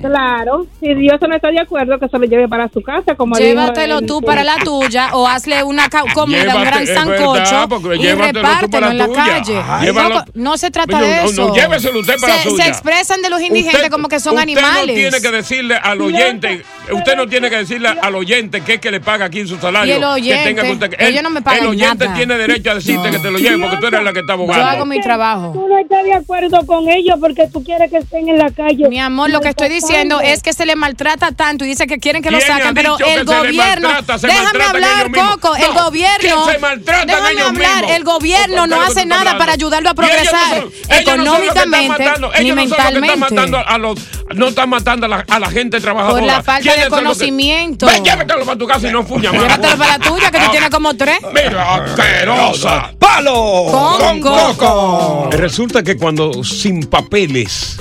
Claro, 0.00 0.66
si 0.80 0.94
Dios 0.94 1.20
no 1.28 1.34
está 1.36 1.48
de 1.50 1.60
acuerdo, 1.60 1.98
que 1.98 2.08
se 2.08 2.18
lo 2.18 2.24
lleve 2.24 2.48
para 2.48 2.68
su 2.68 2.82
casa, 2.82 3.14
como 3.14 3.36
dijo 3.36 3.48
Llévatelo 3.48 3.98
el- 4.00 4.06
tú 4.06 4.20
para 4.20 4.42
la 4.42 4.56
tuya 4.56 5.10
o 5.12 5.28
hazle 5.28 5.62
una 5.62 5.88
comida, 5.88 6.40
un 6.42 6.48
Llévate- 6.48 6.64
gran 6.66 6.82
es 6.82 6.88
verdad, 6.88 7.02
sancocho 7.04 7.68
porque 7.68 7.96
y 7.96 7.98
llévatelo 8.00 8.32
tú 8.40 8.46
repártelo 8.46 8.70
para 8.70 8.90
en 8.90 8.98
la 8.98 9.06
tuya. 9.06 9.24
calle. 9.24 9.62
Ay. 9.68 9.92
No, 9.92 10.24
no 10.34 10.56
se 10.58 10.70
trata 10.72 10.98
No, 10.98 11.06
de 11.06 11.16
no, 11.16 11.22
eso. 11.30 11.48
no, 11.48 11.54
lléveselo 11.54 12.00
usted 12.00 12.16
para 12.20 12.32
se, 12.34 12.44
la 12.44 12.50
suya. 12.50 12.64
se 12.64 12.70
expresan 12.70 13.22
de 13.22 13.30
los 13.30 13.40
indigentes 13.40 13.74
Usted- 13.80 13.90
como 13.92 14.08
que 14.08 14.18
son 14.18 14.32
usted 14.34 14.42
animales. 14.42 14.86
no 14.88 14.94
tiene 14.94 15.20
que 15.20 15.30
decirle 15.30 15.76
al 15.76 16.00
oyente, 16.00 16.62
usted 16.90 17.16
no 17.16 17.26
tiene 17.28 17.48
que 17.48 17.56
decirle 17.58 17.88
al 17.88 18.14
oyente 18.16 18.60
que 18.62 18.74
es 18.74 18.80
que 18.80 18.90
le 18.90 19.00
paga 19.00 19.26
aquí 19.26 19.40
en 19.40 19.48
su 19.48 19.56
salario. 19.58 19.94
Y 19.94 19.96
el 19.98 20.04
oyente, 20.04 20.38
que 20.42 20.48
tenga 20.48 20.62
que 20.62 20.72
usted- 20.72 20.94
ellos 20.98 21.18
el, 21.18 21.22
no 21.22 21.30
me 21.30 21.42
pagan 21.42 21.60
el 21.62 21.68
oyente 21.68 22.04
nada. 22.06 22.16
tiene 22.16 22.36
derecho 22.38 22.70
a 22.72 22.74
decirte 22.74 23.10
que 23.10 23.18
te 23.20 23.30
lo 23.30 23.38
lleve 23.38 23.58
porque 23.62 23.76
tú 23.76 23.86
eres 23.86 24.02
la 24.02 24.12
que 24.12 24.18
está 24.20 24.32
Yo 24.32 24.40
abogando. 24.42 24.66
hago 24.66 24.84
mi 24.84 25.00
trabajo. 25.00 25.21
Tú 25.52 25.68
no 25.68 25.78
estás 25.78 26.04
de 26.04 26.14
acuerdo 26.14 26.66
con 26.66 26.88
ellos 26.88 27.16
porque 27.20 27.46
tú 27.52 27.62
quieres 27.62 27.90
que 27.90 27.98
estén 27.98 28.28
en 28.28 28.38
la 28.38 28.50
calle. 28.50 28.88
Mi 28.88 28.98
amor, 29.00 29.30
lo 29.30 29.40
que 29.40 29.50
estoy 29.50 29.68
diciendo 29.68 30.20
es 30.20 30.42
que 30.42 30.52
se 30.52 30.66
le 30.66 30.74
maltrata 30.76 31.30
tanto 31.32 31.64
y 31.64 31.68
dice 31.68 31.86
que 31.86 31.98
quieren 31.98 32.22
que 32.22 32.30
lo 32.30 32.38
¿Quién 32.38 32.50
ha 32.50 32.56
saquen, 32.58 32.74
pero 32.74 32.96
que 32.96 33.14
el 33.14 33.24
gobierno. 33.24 33.88
maltrata? 33.88 34.26
Déjame 34.26 34.64
hablar. 34.64 35.10
Coco. 35.12 35.54
el 35.56 35.74
No, 35.74 35.84
gobierno. 35.84 36.18
que 36.46 36.52
se 36.52 37.06
déjame 37.06 37.42
hablar. 37.42 37.84
El 37.90 38.04
gobierno 38.04 38.66
no 38.66 38.80
hace 38.82 39.00
¿qué 39.02 39.06
nada 39.06 39.38
para 39.38 39.52
ayudarlo 39.52 39.90
a 39.90 39.92
Y 39.92 39.94
ellos 39.94 40.16
no 40.24 40.30
progresar 40.30 40.60
son- 40.62 40.72
ellos 40.98 41.16
no 41.16 41.36
que 41.36 41.44
económicamente 41.46 41.88
matando, 42.04 42.30
ni 42.32 42.40
ellos 42.40 42.56
no 42.56 42.62
son 42.62 42.68
los 42.70 42.76
que 42.76 42.82
están 42.82 43.00
mentalmente. 43.00 43.34
matando 43.34 43.58
a 43.68 43.78
los, 43.78 43.98
no 44.34 44.48
están 44.48 44.68
matando 44.70 45.06
a 45.06 45.08
la, 45.08 45.24
a 45.28 45.38
la 45.38 45.50
gente 45.50 45.80
trabajadora. 45.80 46.20
Por 46.20 46.26
la 46.26 46.42
falta 46.42 46.62
¿Quiénes 46.62 46.78
de 46.78 46.84
que- 46.84 46.90
conocimiento. 46.90 47.86
Ve, 47.86 48.00
llévatelo 48.02 48.44
para 48.44 48.58
tu 48.58 48.66
casa 48.66 48.88
y 48.88 48.92
no 48.92 49.02
fuña 49.04 49.32
más. 49.32 49.42
Llévatelo 49.42 49.76
para 49.78 49.98
la 49.98 50.04
tuya, 50.04 50.30
que 50.30 50.38
tú 50.38 50.44
Ah, 50.46 50.50
tienes 50.50 50.70
como 50.70 50.94
tres. 50.94 51.18
Mira, 51.32 51.74
asquerosa. 51.74 52.90
¡Palo! 52.98 53.66
Con 54.00 54.20
Coco. 54.20 55.11
Resulta 55.30 55.82
que 55.82 55.96
cuando 55.96 56.44
sin 56.44 56.84
papeles 56.84 57.76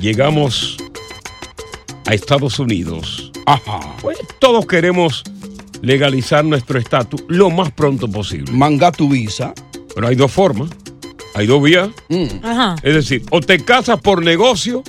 llegamos 0.00 0.76
a 2.06 2.14
Estados 2.14 2.58
Unidos, 2.58 3.32
pues 4.00 4.18
todos 4.38 4.66
queremos 4.66 5.22
legalizar 5.82 6.44
nuestro 6.44 6.78
estatus 6.78 7.22
lo 7.28 7.50
más 7.50 7.70
pronto 7.72 8.08
posible. 8.08 8.50
Manga 8.52 8.92
tu 8.92 9.08
visa. 9.08 9.54
Pero 9.94 10.08
hay 10.08 10.14
dos 10.14 10.30
formas, 10.30 10.68
hay 11.34 11.46
dos 11.46 11.62
vías. 11.62 11.88
Ajá. 12.42 12.76
Es 12.82 12.94
decir, 12.94 13.22
o 13.30 13.40
te 13.40 13.64
casas 13.64 13.98
por 13.98 14.22
negocio 14.22 14.82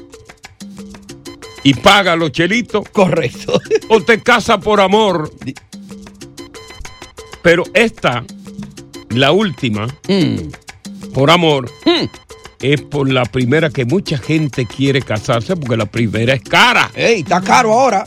y 1.64 1.74
pagas 1.76 2.18
los 2.18 2.34
chelitos. 2.34 2.90
Correcto. 2.90 3.58
O 3.88 4.02
te 4.02 4.22
casas 4.22 4.58
por 4.58 4.82
amor. 4.82 5.32
Pero 7.42 7.64
esta, 7.74 8.26
la 9.12 9.32
última, 9.32 9.88
por 11.18 11.32
amor, 11.32 11.68
es 12.62 12.80
por 12.80 13.12
la 13.12 13.26
primera 13.26 13.72
que 13.72 13.86
mucha 13.86 14.20
gente 14.20 14.68
quiere 14.68 15.02
casarse 15.02 15.56
porque 15.56 15.76
la 15.76 15.88
primera 15.88 16.36
es 16.36 16.44
cara. 16.44 16.92
¡Ey, 16.94 17.22
está 17.22 17.42
caro 17.42 17.74
ahora! 17.74 18.06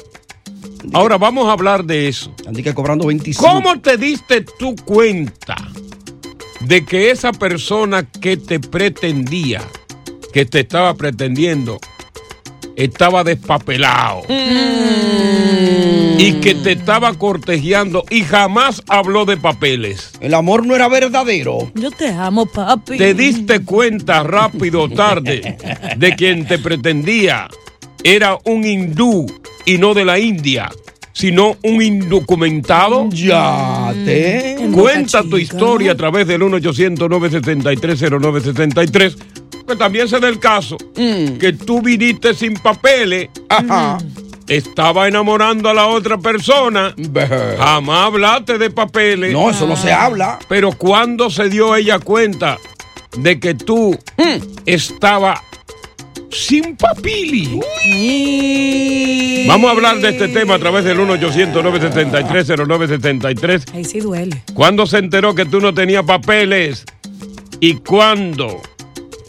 Ahora 0.93 1.19
vamos 1.19 1.49
a 1.49 1.53
hablar 1.55 1.85
de 1.85 2.07
eso. 2.07 2.33
Que 2.55 2.73
cobrando 2.73 3.09
25. 3.09 3.45
¿Cómo 3.45 3.81
te 3.81 3.97
diste 3.97 4.43
tú 4.61 4.77
cuenta 4.85 5.57
de 6.61 6.85
que 6.85 7.11
esa 7.11 7.33
persona 7.33 8.05
que 8.05 8.37
te 8.37 8.61
pretendía, 8.61 9.61
que 10.33 10.47
te 10.47 10.61
estaba 10.61 10.95
pretendiendo, 10.95 11.81
estaba 12.77 13.25
despapelado? 13.25 14.23
Y 16.23 16.35
que 16.35 16.55
te 16.55 16.73
estaba 16.73 17.15
cortejeando 17.15 18.05
y 18.11 18.25
jamás 18.25 18.83
habló 18.89 19.25
de 19.25 19.39
papeles. 19.39 20.13
El 20.21 20.35
amor 20.35 20.67
no 20.67 20.77
era 20.77 20.87
verdadero. 20.87 21.73
Yo 21.75 21.91
te 21.91 22.09
amo, 22.09 22.45
papi. 22.45 22.99
¿Te 22.99 23.15
diste 23.15 23.65
cuenta 23.65 24.23
rápido 24.23 24.83
o 24.83 24.91
tarde 24.91 25.57
de 25.97 26.17
quien 26.17 26.47
te 26.47 26.59
pretendía 26.59 27.49
era 28.05 28.37
un 28.45 28.67
hindú 28.67 29.25
y 29.65 29.79
no 29.79 29.95
de 29.95 30.05
la 30.05 30.19
India, 30.19 30.71
sino 31.15 31.57
un 31.63 31.81
indocumentado? 31.81 33.09
Ya 33.09 33.91
te. 34.05 34.59
Cuenta 34.75 35.23
tu 35.23 35.39
historia 35.39 35.93
a 35.93 35.97
través 35.97 36.27
del 36.27 36.43
1-800-973-0973, 36.43 39.17
que 39.67 39.75
también 39.75 40.07
se 40.07 40.21
da 40.21 40.29
el 40.29 40.39
caso 40.39 40.77
que 40.95 41.57
tú 41.65 41.81
viniste 41.81 42.35
sin 42.35 42.53
papeles, 42.53 43.31
estaba 44.51 45.07
enamorando 45.07 45.71
a 45.71 45.75
la 45.75 45.87
otra 45.87 46.19
persona, 46.19 46.93
jamás 47.57 48.07
hablaste 48.07 48.59
de 48.59 48.71
papeles. 48.71 49.33
No, 49.33 49.49
eso 49.49 49.65
no 49.67 49.77
se 49.77 49.93
habla. 49.93 50.41
Pero 50.49 50.73
cuando 50.73 51.31
se 51.31 51.49
dio 51.49 51.77
ella 51.77 52.01
cuenta 52.01 52.59
de 53.17 53.39
que 53.39 53.55
tú 53.55 53.97
estaba 54.67 55.41
sin 56.31 56.77
papili. 56.77 57.61
Vamos 59.47 59.69
a 59.69 59.71
hablar 59.73 60.01
de 60.01 60.09
este 60.11 60.29
tema 60.29 60.57
a 60.57 60.59
través 60.59 60.85
del 60.85 60.99
1-800-973-0973. 60.99 63.75
Ahí 63.75 63.85
sí 63.85 64.01
duele. 64.01 64.43
¿Cuándo 64.53 64.87
se 64.87 64.99
enteró 64.99 65.35
que 65.35 65.47
tú 65.47 65.61
no 65.61 65.73
tenías 65.73 66.05
papeles? 66.05 66.85
¿Y 67.61 67.75
cuándo? 67.75 68.61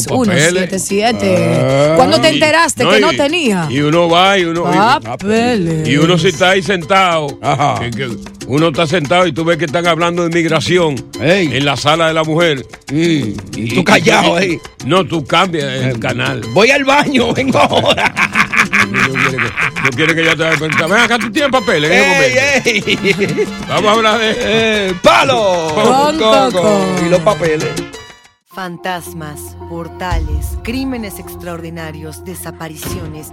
917-426-6177-426-6177. 0.05 1.17
Ah. 1.23 1.95
¿Cuándo 1.97 2.21
te 2.21 2.29
enteraste 2.29 2.85
No, 2.85 2.91
que 2.91 3.01
no 3.01 3.13
y- 3.13 3.17
tenía? 3.17 3.67
Y 3.71 3.81
uno 3.81 4.09
va 4.09 4.39
y 4.39 4.45
uno. 4.45 4.65
y- 4.73 4.77
Papeles. 5.05 5.89
Y 5.89 5.97
uno 5.97 6.19
si 6.19 6.29
está 6.29 6.51
ahí 6.51 6.63
sentado. 6.63 7.27
que- 7.81 7.91
que 7.91 8.09
uno 8.47 8.69
está 8.69 8.87
sentado 8.87 9.27
y 9.27 9.33
tú 9.33 9.45
ves 9.45 9.57
que 9.57 9.65
están 9.65 9.87
hablando 9.87 10.29
de 10.29 10.31
migración 10.31 10.97
en 11.21 11.65
la 11.65 11.77
sala 11.77 12.09
de 12.09 12.15
la 12.15 12.25
mujer. 12.25 12.67
Y 12.93 13.33
tú 13.75 13.85
callado 13.85 14.37
ahí. 14.37 14.59
No, 14.87 15.05
tú 15.05 15.25
cambias 15.25 15.83
el 15.83 15.99
canal. 15.99 16.43
Voy 16.53 16.71
al 16.71 16.85
baño, 16.85 17.33
vengo 17.33 17.59
ahora. 17.59 18.15
No 19.85 19.91
quiere 19.91 20.15
que 20.15 20.25
ya 20.25 20.37
te 20.37 20.43
vaya 20.43 20.55
a 20.55 20.59
preguntar. 20.59 20.89
Ven 20.89 20.99
acá, 20.99 21.19
tú 21.19 21.31
tienes 21.31 21.51
papeles. 21.51 21.91
Vamos 23.69 23.87
a 23.87 23.93
hablar 23.93 24.19
de. 24.19 24.37
Eh, 24.39 24.95
¡Palo! 25.03 25.73
Con 25.75 26.19
Coco. 26.19 26.87
Y 27.05 27.09
los 27.09 27.21
papeles. 27.21 27.69
Fantasmas, 28.55 29.57
portales, 29.69 30.59
crímenes 30.63 31.19
extraordinarios, 31.19 32.25
desapariciones, 32.25 33.33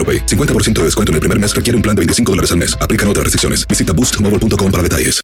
AroPay. 0.01 0.25
50% 0.25 0.73
de 0.79 0.83
descuento 0.85 1.11
en 1.11 1.15
el 1.15 1.19
primer 1.19 1.39
mes 1.39 1.55
requiere 1.55 1.75
un 1.75 1.83
plan 1.83 1.95
de 1.95 1.99
25 2.01 2.31
dólares 2.31 2.51
al 2.51 2.57
mes. 2.57 2.75
Aplican 2.81 3.07
otras 3.07 3.23
restricciones. 3.25 3.67
Visita 3.67 3.93
boostmobile.com 3.93 4.71
para 4.71 4.83
detalles. 4.83 5.21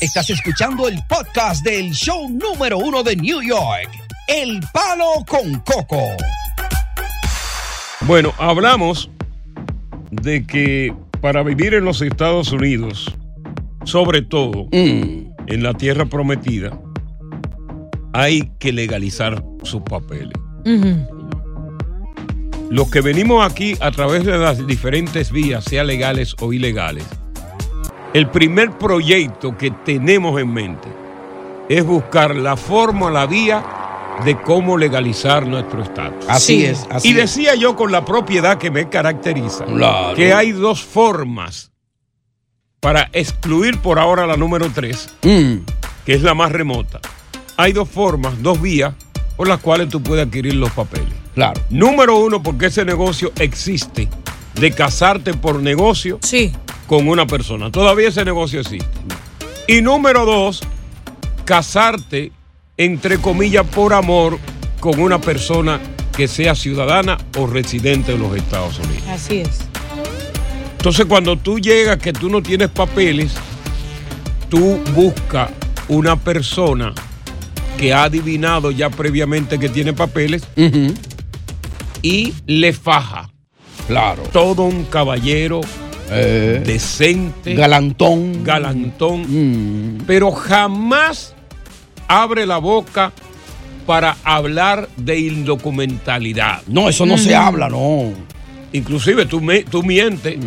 Estás 0.00 0.30
escuchando 0.30 0.88
el 0.88 0.98
podcast 1.08 1.64
del 1.64 1.92
show 1.92 2.28
número 2.28 2.78
uno 2.78 3.02
de 3.02 3.14
New 3.16 3.40
York, 3.42 3.88
El 4.26 4.60
Palo 4.72 5.24
con 5.28 5.60
Coco. 5.60 6.02
Bueno, 8.06 8.32
hablamos 8.38 9.10
de 10.10 10.44
que 10.44 10.92
para 11.20 11.42
vivir 11.44 11.74
en 11.74 11.84
los 11.84 12.00
Estados 12.02 12.50
Unidos, 12.50 13.14
sobre 13.84 14.22
todo 14.22 14.64
Mm. 14.72 15.30
en 15.46 15.62
la 15.62 15.74
tierra 15.74 16.06
prometida, 16.06 16.76
hay 18.12 18.50
que 18.58 18.72
legalizar 18.72 19.44
sus 19.62 19.82
papeles. 19.82 20.32
Los 22.72 22.88
que 22.90 23.02
venimos 23.02 23.44
aquí 23.44 23.76
a 23.80 23.90
través 23.90 24.24
de 24.24 24.38
las 24.38 24.66
diferentes 24.66 25.30
vías, 25.30 25.62
sea 25.64 25.84
legales 25.84 26.34
o 26.40 26.54
ilegales, 26.54 27.04
el 28.14 28.30
primer 28.30 28.70
proyecto 28.78 29.58
que 29.58 29.70
tenemos 29.70 30.40
en 30.40 30.50
mente 30.54 30.88
es 31.68 31.84
buscar 31.84 32.34
la 32.34 32.56
forma, 32.56 33.10
la 33.10 33.26
vía 33.26 33.62
de 34.24 34.40
cómo 34.40 34.78
legalizar 34.78 35.46
nuestro 35.46 35.82
estatus. 35.82 36.24
Así 36.30 36.60
Sí. 36.60 36.64
es, 36.64 36.86
así 36.88 37.08
y 37.08 37.10
es. 37.10 37.16
decía 37.18 37.54
yo 37.56 37.76
con 37.76 37.92
la 37.92 38.06
propiedad 38.06 38.56
que 38.56 38.70
me 38.70 38.88
caracteriza, 38.88 39.66
Claro. 39.66 40.14
que 40.14 40.32
hay 40.32 40.52
dos 40.52 40.82
formas 40.82 41.72
para 42.80 43.10
excluir 43.12 43.80
por 43.80 43.98
ahora 43.98 44.26
la 44.26 44.38
número 44.38 44.70
tres, 44.74 45.10
Mm. 45.22 45.56
que 46.06 46.14
es 46.14 46.22
la 46.22 46.32
más 46.32 46.50
remota. 46.52 47.00
Hay 47.58 47.74
dos 47.74 47.86
formas, 47.90 48.42
dos 48.42 48.62
vías 48.62 48.94
por 49.36 49.46
las 49.46 49.60
cuales 49.60 49.90
tú 49.90 50.02
puedes 50.02 50.26
adquirir 50.26 50.54
los 50.54 50.70
papeles. 50.70 51.12
Claro. 51.34 51.60
Número 51.70 52.18
uno, 52.18 52.42
porque 52.42 52.66
ese 52.66 52.84
negocio 52.84 53.32
existe, 53.38 54.08
de 54.54 54.72
casarte 54.72 55.34
por 55.34 55.60
negocio 55.60 56.18
sí. 56.22 56.52
con 56.86 57.08
una 57.08 57.26
persona. 57.26 57.70
Todavía 57.70 58.08
ese 58.08 58.24
negocio 58.24 58.60
existe. 58.60 58.88
Y 59.66 59.80
número 59.80 60.24
dos, 60.24 60.62
casarte, 61.44 62.32
entre 62.76 63.18
comillas, 63.18 63.66
por 63.66 63.94
amor 63.94 64.38
con 64.80 65.00
una 65.00 65.20
persona 65.20 65.80
que 66.16 66.28
sea 66.28 66.54
ciudadana 66.54 67.16
o 67.38 67.46
residente 67.46 68.12
de 68.12 68.18
los 68.18 68.36
Estados 68.36 68.78
Unidos. 68.78 69.04
Así 69.08 69.38
es. 69.38 69.60
Entonces, 70.72 71.06
cuando 71.06 71.36
tú 71.36 71.58
llegas 71.58 71.98
que 71.98 72.12
tú 72.12 72.28
no 72.28 72.42
tienes 72.42 72.68
papeles, 72.68 73.32
tú 74.48 74.80
buscas 74.94 75.50
una 75.88 76.16
persona 76.16 76.92
que 77.78 77.92
ha 77.92 78.04
adivinado 78.04 78.70
ya 78.70 78.90
previamente 78.90 79.58
que 79.58 79.68
tiene 79.68 79.92
papeles 79.92 80.46
y 82.02 82.34
le 82.46 82.72
faja. 82.72 83.30
Claro. 83.86 84.22
Todo 84.32 84.62
un 84.64 84.84
caballero 84.84 85.60
Eh. 86.10 86.62
decente. 86.64 87.54
Galantón. 87.54 88.44
Galantón. 88.44 89.98
Pero 90.06 90.30
jamás 90.32 91.34
abre 92.08 92.44
la 92.46 92.58
boca 92.58 93.12
para 93.86 94.16
hablar 94.24 94.88
de 94.96 95.18
indocumentalidad. 95.18 96.62
No, 96.66 96.88
eso 96.88 97.06
no 97.06 97.18
se 97.18 97.34
habla, 97.34 97.68
no. 97.68 98.12
Inclusive 98.72 99.26
tú, 99.26 99.40
me- 99.40 99.64
tú 99.64 99.82
mientes. 99.82 100.38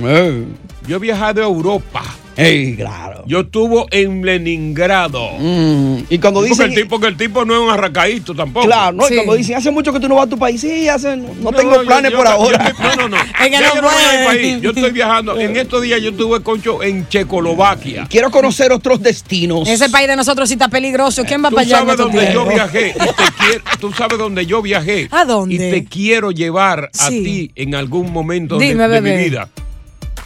Yo 0.88 0.96
he 0.96 1.00
viajado 1.00 1.42
a 1.42 1.46
Europa. 1.46 2.04
Ey, 2.38 2.76
claro. 2.76 3.24
Yo 3.28 3.40
estuve 3.42 3.86
en 3.92 4.24
Leningrado. 4.26 5.32
Mm, 5.40 6.00
Y 6.10 6.20
cuando 6.20 6.42
Porque 6.42 6.50
dicen. 6.50 6.70
el 6.72 6.76
tipo, 6.76 7.00
que 7.00 7.08
el 7.08 7.18
tipo 7.18 7.46
no 7.46 7.54
es 7.56 7.60
un 7.62 7.70
arracaíto 7.70 8.36
tampoco. 8.36 8.66
Claro, 8.66 8.98
no, 8.98 9.08
y 9.10 9.16
cuando 9.16 9.34
dicen, 9.36 9.56
hace 9.56 9.72
mucho 9.72 9.92
que 9.94 10.00
tú 10.00 10.08
no 10.08 10.16
vas 10.16 10.28
a 10.28 10.30
tu 10.30 10.38
país, 10.38 10.60
sí, 10.62 10.88
hace, 10.90 11.16
no, 11.18 11.30
No, 11.42 11.52
tengo 11.52 11.82
planes 11.84 12.12
yo- 12.12 12.18
por 12.18 12.28
yo- 12.28 12.32
ahora. 12.34 12.74
yo- 12.78 12.84
no, 12.84 12.96
no, 12.96 13.10
no. 13.10 13.18
Yo 13.46 13.50
voy 13.50 13.64
a 13.64 13.74
mi 13.74 13.82
puede. 13.82 14.26
país. 14.26 14.62
Yo 14.62 14.70
estoy 14.72 14.92
viajando. 14.92 15.40
En 15.40 15.56
estos 15.56 15.82
días 15.82 16.02
yo 16.02 16.10
estuve, 16.10 16.42
concho, 16.42 16.84
en 16.84 17.08
Checoslovaquia. 17.08 18.06
Quiero 18.10 18.30
conocer 18.32 18.72
otros 18.72 19.02
destinos. 19.02 19.68
Ese 19.68 19.90
país 19.90 20.08
de 20.08 20.16
nosotros 20.16 20.48
sí 20.50 20.56
está 20.56 20.68
peligroso. 20.68 21.24
¿Quién 21.24 21.44
va 21.44 21.50
Tú 21.50 21.56
para 21.56 21.66
allá? 21.68 21.80
en 21.80 21.86
sabes 21.88 21.98
dónde 21.98 22.32
yo 22.34 22.46
viajé. 22.46 22.90
y 22.90 22.94
te 22.94 23.00
quiero- 23.40 23.64
tú 23.80 23.92
sabes 23.94 24.18
dónde 24.18 24.46
yo 24.46 24.62
viajé. 24.62 25.08
¿A 25.12 25.26
dónde? 25.26 25.56
Y 25.56 25.58
te 25.58 25.86
quiero 25.86 26.32
llevar 26.32 26.90
a 27.00 27.10
ti 27.10 27.52
en 27.56 27.76
algún 27.76 28.12
momento 28.12 28.58
de, 28.58 28.66
Dime, 28.68 28.88
de 28.88 29.02
mi 29.02 29.10
bebé. 29.10 29.24
vida. 29.30 29.50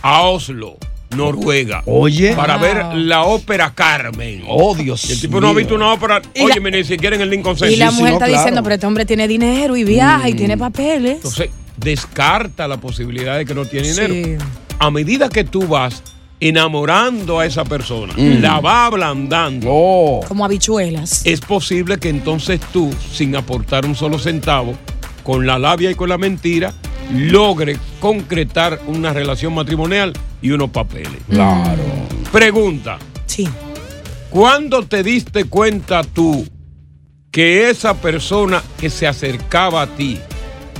A 0.01 0.21
Oslo, 0.23 0.77
Noruega. 1.15 1.81
Oye. 1.85 2.33
Para 2.35 2.55
Wow. 2.57 2.61
ver 2.63 2.85
la 2.95 3.23
ópera 3.23 3.71
Carmen. 3.73 4.43
Oh, 4.47 4.75
Dios 4.75 5.05
Y 5.09 5.13
el 5.13 5.21
tipo 5.21 5.41
no 5.41 5.47
ha 5.49 5.53
visto 5.53 5.75
una 5.75 5.91
ópera. 5.93 6.21
Y 6.35 6.39
la- 6.39 6.45
Oye, 6.55 6.71
ni 6.71 6.83
siquiera 6.83 7.15
en 7.15 7.21
el 7.23 7.29
Lincoln 7.29 7.55
Y 7.55 7.59
Center. 7.59 7.77
la 7.79 7.91
mujer 7.91 8.13
está 8.13 8.25
diciendo, 8.27 8.61
pero 8.63 8.75
este 8.75 8.85
hombre 8.87 9.05
tiene 9.05 9.27
dinero 9.27 9.75
y 9.75 9.83
viaja 9.83 10.29
y 10.29 10.33
Mm. 10.33 10.37
tiene 10.37 10.57
papeles. 10.57 11.15
Entonces, 11.17 11.49
descarta 11.77 12.67
la 12.67 12.77
posibilidad 12.77 13.37
de 13.37 13.45
que 13.45 13.53
no 13.55 13.65
tiene 13.65 13.91
Sí. 13.93 14.01
dinero. 14.01 14.45
A 14.79 14.91
medida 14.91 15.29
que 15.29 15.43
tú 15.43 15.67
vas 15.67 16.03
enamorando 16.39 17.39
a 17.39 17.45
esa 17.45 17.65
persona, 17.65 18.13
Mm. 18.15 18.41
la 18.41 18.59
va 18.59 18.85
ablandando, 18.85 19.67
Oh. 19.71 20.21
Como 20.27 20.45
habichuelas. 20.45 21.25
es 21.25 21.41
posible 21.41 21.97
que 21.97 22.09
entonces 22.09 22.59
tú, 22.71 22.93
sin 23.11 23.35
aportar 23.35 23.85
un 23.85 23.95
solo 23.95 24.17
centavo, 24.19 24.75
con 25.23 25.45
la 25.45 25.59
labia 25.59 25.91
y 25.91 25.95
con 25.95 26.07
la 26.09 26.17
mentira, 26.17 26.73
logre 27.13 27.77
concretar 27.99 28.79
una 28.87 29.13
relación 29.13 29.53
matrimonial 29.53 30.13
y 30.41 30.51
unos 30.51 30.69
papeles. 30.69 31.21
Claro. 31.29 31.81
Pregunta. 32.31 32.97
Sí. 33.25 33.47
¿Cuándo 34.29 34.83
te 34.83 35.03
diste 35.03 35.45
cuenta 35.45 36.03
tú 36.03 36.47
que 37.31 37.69
esa 37.69 37.95
persona 37.95 38.61
que 38.79 38.89
se 38.89 39.07
acercaba 39.07 39.83
a 39.83 39.87
ti 39.87 40.19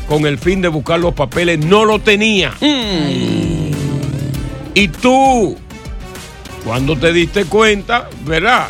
con 0.08 0.26
el 0.26 0.38
fin 0.38 0.62
de 0.62 0.68
buscar 0.68 1.00
los 1.00 1.14
papeles 1.14 1.60
no 1.60 1.86
lo 1.86 2.00
tenía? 2.00 2.54
Y 4.74 4.88
tú, 4.88 5.58
cuando 6.64 6.96
te 6.96 7.12
diste 7.12 7.46
cuenta, 7.46 8.10
¿verdad? 8.26 8.68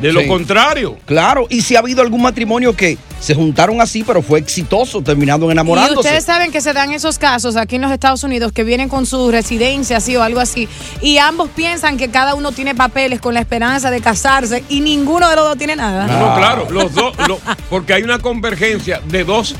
De 0.00 0.12
lo 0.12 0.20
Sí. 0.20 0.26
contrario. 0.28 0.96
Claro, 1.06 1.46
y 1.50 1.60
si 1.62 1.76
ha 1.76 1.80
habido 1.80 2.00
algún 2.02 2.22
matrimonio 2.22 2.74
que 2.74 2.96
se 3.20 3.34
juntaron 3.34 3.80
así, 3.82 4.02
pero 4.02 4.22
fue 4.22 4.38
exitoso, 4.38 5.02
terminando 5.02 5.46
Y 5.48 5.52
enamorándose. 5.52 5.98
ustedes 6.00 6.24
saben 6.24 6.50
que 6.50 6.62
se 6.62 6.72
dan 6.72 6.92
esos 6.92 7.18
casos 7.18 7.56
aquí 7.56 7.76
en 7.76 7.82
los 7.82 7.92
Estados 7.92 8.24
Unidos 8.24 8.50
que 8.52 8.64
vienen 8.64 8.88
con 8.88 9.04
su 9.04 9.30
residencia 9.30 9.98
así 9.98 10.16
o 10.16 10.22
algo 10.22 10.40
así 10.40 10.68
y 11.02 11.18
ambos 11.18 11.50
piensan 11.54 11.98
que 11.98 12.08
cada 12.08 12.34
uno 12.34 12.52
tiene 12.52 12.74
papeles 12.74 13.20
con 13.20 13.34
la 13.34 13.40
esperanza 13.40 13.90
de 13.90 14.00
casarse 14.00 14.64
y 14.70 14.80
ninguno 14.80 15.28
de 15.28 15.36
los 15.36 15.44
dos 15.48 15.58
tiene 15.58 15.76
nada. 15.76 16.06
No, 16.06 16.18
no, 16.30 16.36
claro, 16.36 16.66
los 16.70 16.94
dos, 16.94 17.14
lo- 17.28 17.38
porque 17.68 17.92
hay 17.92 18.02
una 18.02 18.18
convergencia 18.20 19.02
de 19.06 19.24
dos 19.24 19.54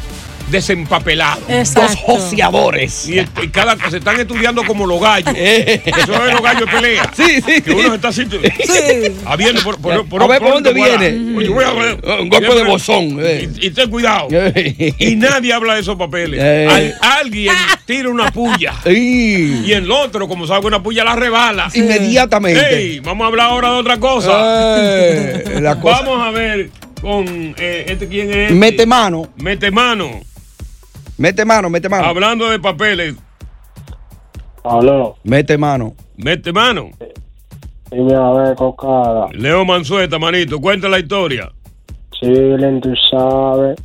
desempapelados. 0.50 1.42
Exacto. 1.48 1.82
Dos 1.88 1.96
joseadores. 1.96 3.08
Y, 3.08 3.18
y 3.20 3.48
cada 3.48 3.76
se 3.90 3.98
están 3.98 4.18
estudiando 4.20 4.64
como 4.64 4.86
los 4.86 5.00
gallos. 5.00 5.34
Eso 5.36 6.26
es 6.26 6.32
los 6.32 6.42
gallos 6.42 6.66
de 6.66 6.66
pelea. 6.66 7.02
Eh. 7.04 7.08
Sí, 7.16 7.42
sí. 7.46 7.62
Que 7.62 7.70
uno 7.72 7.88
se 7.88 7.94
está 7.94 8.08
así. 8.08 8.24
Por, 9.64 9.78
por, 10.08 10.22
A 10.22 10.26
ver 10.26 10.40
por 10.40 10.50
dónde 10.54 10.72
viene. 10.72 11.36
Oye, 11.36 11.48
voy 11.48 11.64
a 11.64 11.70
ver. 11.72 12.00
Un 12.20 12.28
golpe 12.28 12.54
de 12.54 12.64
bozón. 12.64 13.18
eh. 13.20 13.48
Y, 13.60 13.66
y 13.66 13.70
ten 13.70 13.90
cuidado. 13.90 14.28
Y 14.98 15.16
nadie 15.16 15.52
habla 15.52 15.74
de 15.74 15.80
esos 15.80 15.96
papeles. 15.96 16.40
Eh. 16.42 16.68
Al- 16.70 16.98
alguien 17.20 17.54
tira 17.86 18.08
una 18.08 18.30
puya. 18.30 18.74
Y 18.84 19.72
el 19.72 19.90
otro, 19.90 20.28
como 20.28 20.46
sabe 20.46 20.60
que 20.62 20.66
una 20.66 20.82
puya 20.82 21.04
la 21.04 21.16
rebala. 21.16 21.70
Inmediatamente. 21.74 22.76
Ey, 22.76 23.00
vamos 23.00 23.24
a 23.24 23.28
hablar 23.28 23.46
ahora 23.50 23.70
de 23.72 23.74
otra 23.76 23.98
cosa. 23.98 24.30
Eh, 24.78 25.44
la 25.60 25.78
cosa- 25.80 26.00
Vamos 26.02 26.26
a 26.26 26.30
ver 26.30 26.70
con 27.00 27.54
eh, 27.58 27.84
este 27.88 28.08
quién 28.08 28.32
es. 28.32 28.50
Mete 28.52 28.86
mano. 28.86 29.28
Mete 29.36 29.70
mano. 29.70 30.20
Mete 31.20 31.44
mano, 31.44 31.68
mete 31.68 31.86
mano. 31.86 32.06
Hablando 32.06 32.48
de 32.48 32.58
papeles. 32.58 33.14
Aló. 34.64 35.16
Mete 35.22 35.58
mano. 35.58 35.92
Mete 36.16 36.50
mano. 36.50 36.88
Dime 37.90 38.14
a 38.14 38.30
ver, 38.30 38.56
cocada. 38.56 39.28
Leo 39.32 39.66
Manzueta, 39.66 40.18
manito, 40.18 40.58
cuenta 40.58 40.88
la 40.88 40.98
historia. 40.98 41.52
Chilen, 42.12 42.80
tú 42.80 42.94
sabes. 43.10 43.78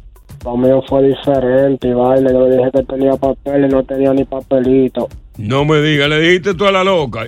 Lo 0.46 0.56
mío 0.56 0.82
fue 0.88 1.10
diferente, 1.10 1.90
y 1.90 1.92
baile. 1.92 2.32
Yo 2.32 2.48
le 2.48 2.56
dije 2.56 2.72
que 2.72 2.84
tenía 2.84 3.18
papel 3.18 3.66
y 3.66 3.68
no 3.68 3.84
tenía 3.84 4.14
ni 4.14 4.24
papelito. 4.24 5.10
No 5.38 5.66
me 5.66 5.82
digas, 5.82 6.08
le 6.08 6.22
dijiste 6.22 6.54
tú 6.54 6.66
a 6.66 6.72
la 6.72 6.86
loca. 6.86 7.28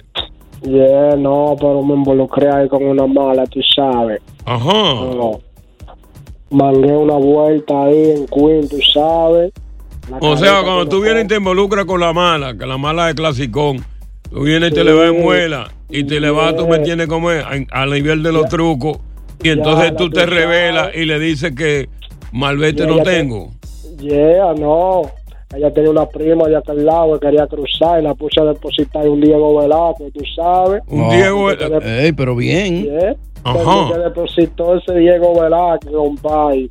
Yeah, 0.62 1.18
no, 1.18 1.54
pero 1.60 1.84
me 1.84 1.96
involucré 1.96 2.50
ahí 2.50 2.70
con 2.70 2.82
una 2.82 3.06
mala, 3.08 3.46
tú 3.48 3.60
sabes. 3.76 4.22
Ajá. 4.46 4.72
No. 4.72 5.42
Mangué 6.50 6.96
una 6.96 7.16
vuelta 7.16 7.84
ahí 7.84 8.12
en 8.12 8.26
Queen, 8.28 8.70
tú 8.70 8.78
sabes. 8.94 9.52
O 10.22 10.38
sea, 10.38 10.62
cuando 10.64 10.88
tú 10.88 11.02
vienes 11.02 11.26
y 11.26 11.28
te 11.28 11.36
involucras 11.36 11.86
con 11.86 12.00
la 12.00 12.14
mala, 12.14 12.58
que 12.58 12.66
la 12.66 12.78
mala 12.78 13.10
es 13.10 13.16
clasicón, 13.16 13.84
tú 14.32 14.42
vienes 14.44 14.72
y 14.72 14.74
te 14.74 14.84
le 14.84 14.94
vas 14.94 15.10
en 15.10 15.22
muela 15.22 15.70
y 15.90 16.04
te 16.04 16.20
le 16.20 16.30
vas, 16.30 16.56
tú 16.56 16.68
me 16.68 16.78
entiendes 16.78 17.08
cómo 17.08 17.32
es, 17.32 17.44
a- 17.44 17.82
al 17.82 17.90
nivel 17.92 18.24
de 18.24 18.32
los 18.32 18.48
trucos, 18.48 19.00
y 19.44 19.50
entonces 19.50 19.96
tú 19.96 20.10
te 20.10 20.26
revelas 20.26 20.96
y 20.96 21.06
le 21.06 21.20
dices 21.20 21.54
que 21.56 21.90
malvete 22.32 22.84
Ya, 22.84 22.88
no 22.88 22.98
ya 22.98 23.04
te- 23.04 23.12
tengo. 23.12 23.52
Yeah, 24.00 24.54
no. 24.58 25.04
Ella 25.56 25.72
tenía 25.74 25.90
una 25.90 26.06
prima 26.08 26.46
de 26.48 26.58
aquel 26.58 26.86
lado 26.86 27.18
que 27.20 27.28
quería 27.28 27.48
cruzar 27.48 28.02
y 28.02 28.04
la 28.04 28.14
puse 28.14 28.42
a 28.42 28.44
depositar 28.44 29.08
un 29.08 29.22
Diego 29.22 29.58
Velázquez, 29.60 30.12
tú 30.14 30.22
sabes. 30.36 30.84
Un 30.88 31.10
Diego 31.10 31.46
Velázquez. 31.46 31.86
Ey, 31.86 32.12
pero 32.12 32.36
bien. 32.36 32.84
Yeah. 32.84 33.16
Ajá. 33.46 33.94
Que 33.94 34.00
depositó 34.00 34.76
ese 34.78 34.94
Diego 35.00 35.40
Velázquez, 35.42 35.92
compadre. 35.92 36.70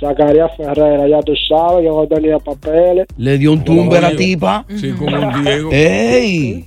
Zacarías 0.00 0.50
Ferrera, 0.56 1.08
ya 1.08 1.20
tú 1.22 1.32
sabes, 1.48 1.84
yo 1.84 1.94
no 2.02 2.06
tenía 2.06 2.38
papeles. 2.38 3.06
Le 3.16 3.38
dio 3.38 3.52
un 3.52 3.64
tumbe 3.64 3.98
a 3.98 4.00
la 4.02 4.16
tipa. 4.16 4.64
Sí, 4.78 4.92
como 4.92 5.16
un 5.16 5.42
Diego. 5.44 5.70
¡Ey! 5.72 6.64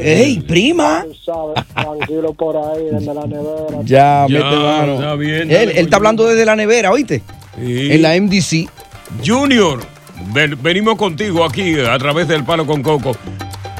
¡Ey, 0.00 0.40
prima! 0.40 1.04
Tú 1.06 1.14
sabes, 1.14 1.64
tranquilo 1.74 2.32
por 2.34 2.56
ahí, 2.56 2.84
desde 2.90 3.14
la 3.14 3.26
nevera. 3.26 3.78
Ya, 3.84 4.26
Ya, 4.28 4.38
mete 4.44 4.56
mano. 4.56 4.94
está 4.94 5.14
bien, 5.14 5.50
él, 5.50 5.70
está 5.76 5.96
hablando 5.96 6.26
desde 6.26 6.44
la 6.44 6.56
nevera, 6.56 6.90
¿oíste? 6.90 7.22
Sí. 7.58 7.92
En 7.92 8.02
la 8.02 8.14
MDC. 8.20 8.68
Junior, 9.24 9.80
ven- 10.32 10.56
venimos 10.62 10.96
contigo 10.96 11.44
aquí 11.44 11.78
a 11.80 11.96
través 11.98 12.28
del 12.28 12.44
Palo 12.44 12.66
con 12.66 12.82
Coco. 12.82 13.16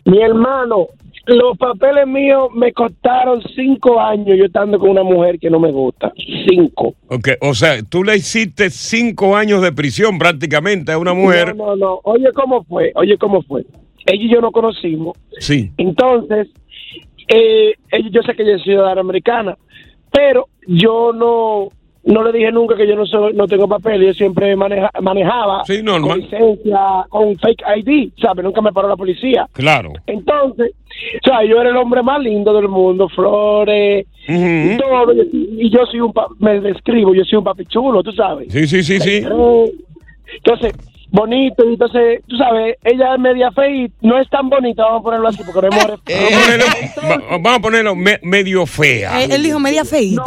Mi 0.09 0.23
hermano, 0.23 0.87
los 1.27 1.59
papeles 1.59 2.07
míos 2.07 2.49
me 2.55 2.73
costaron 2.73 3.43
cinco 3.55 4.01
años 4.01 4.39
yo 4.39 4.47
estando 4.47 4.79
con 4.79 4.89
una 4.89 5.03
mujer 5.03 5.39
que 5.39 5.51
no 5.51 5.61
me 5.61 5.71
gusta. 5.71 6.11
Cinco. 6.49 6.95
Ok, 7.09 7.29
o 7.43 7.53
sea, 7.53 7.83
tú 7.83 8.03
le 8.03 8.17
hiciste 8.17 8.71
cinco 8.71 9.37
años 9.37 9.61
de 9.61 9.71
prisión 9.71 10.19
prácticamente 10.19 10.93
a 10.93 10.99
una 10.99 11.13
mujer. 11.13 11.55
No, 11.55 11.67
no, 11.67 11.77
no. 11.77 12.01
Oye, 12.05 12.33
¿cómo 12.35 12.65
fue? 12.65 12.91
Oye, 12.95 13.19
¿cómo 13.19 13.43
fue? 13.43 13.67
Ella 14.07 14.25
y 14.25 14.33
yo 14.33 14.41
nos 14.41 14.53
conocimos. 14.53 15.19
Sí. 15.39 15.71
Entonces, 15.77 16.49
eh, 17.29 17.75
ella, 17.93 18.09
yo 18.11 18.23
sé 18.23 18.35
que 18.35 18.45
ella 18.45 18.57
es 18.57 18.63
ciudadana 18.63 19.03
americana, 19.03 19.59
pero 20.11 20.47
yo 20.67 21.13
no 21.13 21.69
no 22.05 22.23
le 22.23 22.33
dije 22.33 22.51
nunca 22.53 22.77
que 22.77 22.87
yo 22.87 22.97
no 22.97 23.05
soy, 23.07 23.33
no 23.35 23.47
tengo 23.47 23.69
papel. 23.69 24.03
Yo 24.07 24.15
siempre 24.15 24.55
maneja- 24.57 24.91
manejaba 25.03 25.65
Sí, 25.65 25.83
normal. 25.83 26.11
con 26.11 26.21
licencia, 26.21 26.81
con 27.09 27.37
fake 27.39 27.63
ID, 27.79 28.11
¿sabes? 28.23 28.45
Nunca 28.45 28.61
me 28.63 28.73
paró 28.73 28.89
la 28.89 28.97
policía. 28.97 29.47
Claro. 29.53 29.93
Entonces, 30.07 30.73
o 30.73 31.29
sea, 31.29 31.45
yo 31.45 31.61
era 31.61 31.71
el 31.71 31.77
hombre 31.77 32.03
más 32.03 32.21
lindo 32.21 32.53
del 32.55 32.69
mundo, 32.69 33.09
flores, 33.09 34.07
y 34.27 34.77
todo. 34.79 35.13
Y, 35.33 35.71
yo 35.71 35.85
soy 35.87 36.01
un, 36.01 36.13
me 36.39 36.61
describo, 36.61 37.15
yo 37.15 37.25
soy 37.25 37.39
un 37.39 37.45
papi 37.45 37.67
chulo, 37.67 38.03
tú 38.03 38.13
sabes. 38.13 38.53
Sí, 38.53 38.67
sí, 38.67 38.83
sí, 38.83 38.99
sí. 39.01 39.25
Entonces, 40.37 40.73
bonito, 41.11 41.65
y 41.69 41.73
entonces, 41.75 42.21
tú 42.27 42.37
sabes, 42.37 42.77
ella 42.85 43.15
es 43.15 43.21
media 43.21 43.51
fe 43.53 43.71
y 43.75 43.93
no 44.03 44.19
es 44.21 44.29
tan 44.31 44.49
bonita, 44.49 44.83
vamos 44.85 45.01
a 45.01 45.05
ponerlo 45.05 45.29
así, 45.29 45.43
porque 45.45 45.61
no 45.63 45.69
es 45.69 45.75
more- 45.75 45.99
Vamos 46.07 46.33
a 46.33 46.41
ponerlo, 46.43 46.67
va- 47.09 47.39
vamos 47.39 47.59
a 47.59 47.61
ponerlo 47.61 47.95
me- 47.97 48.21
medio 48.23 48.67
fea. 48.67 49.23
Él, 49.23 49.33
él 49.33 49.43
dijo 49.43 49.59
media 49.59 49.85
feita. 49.85 50.23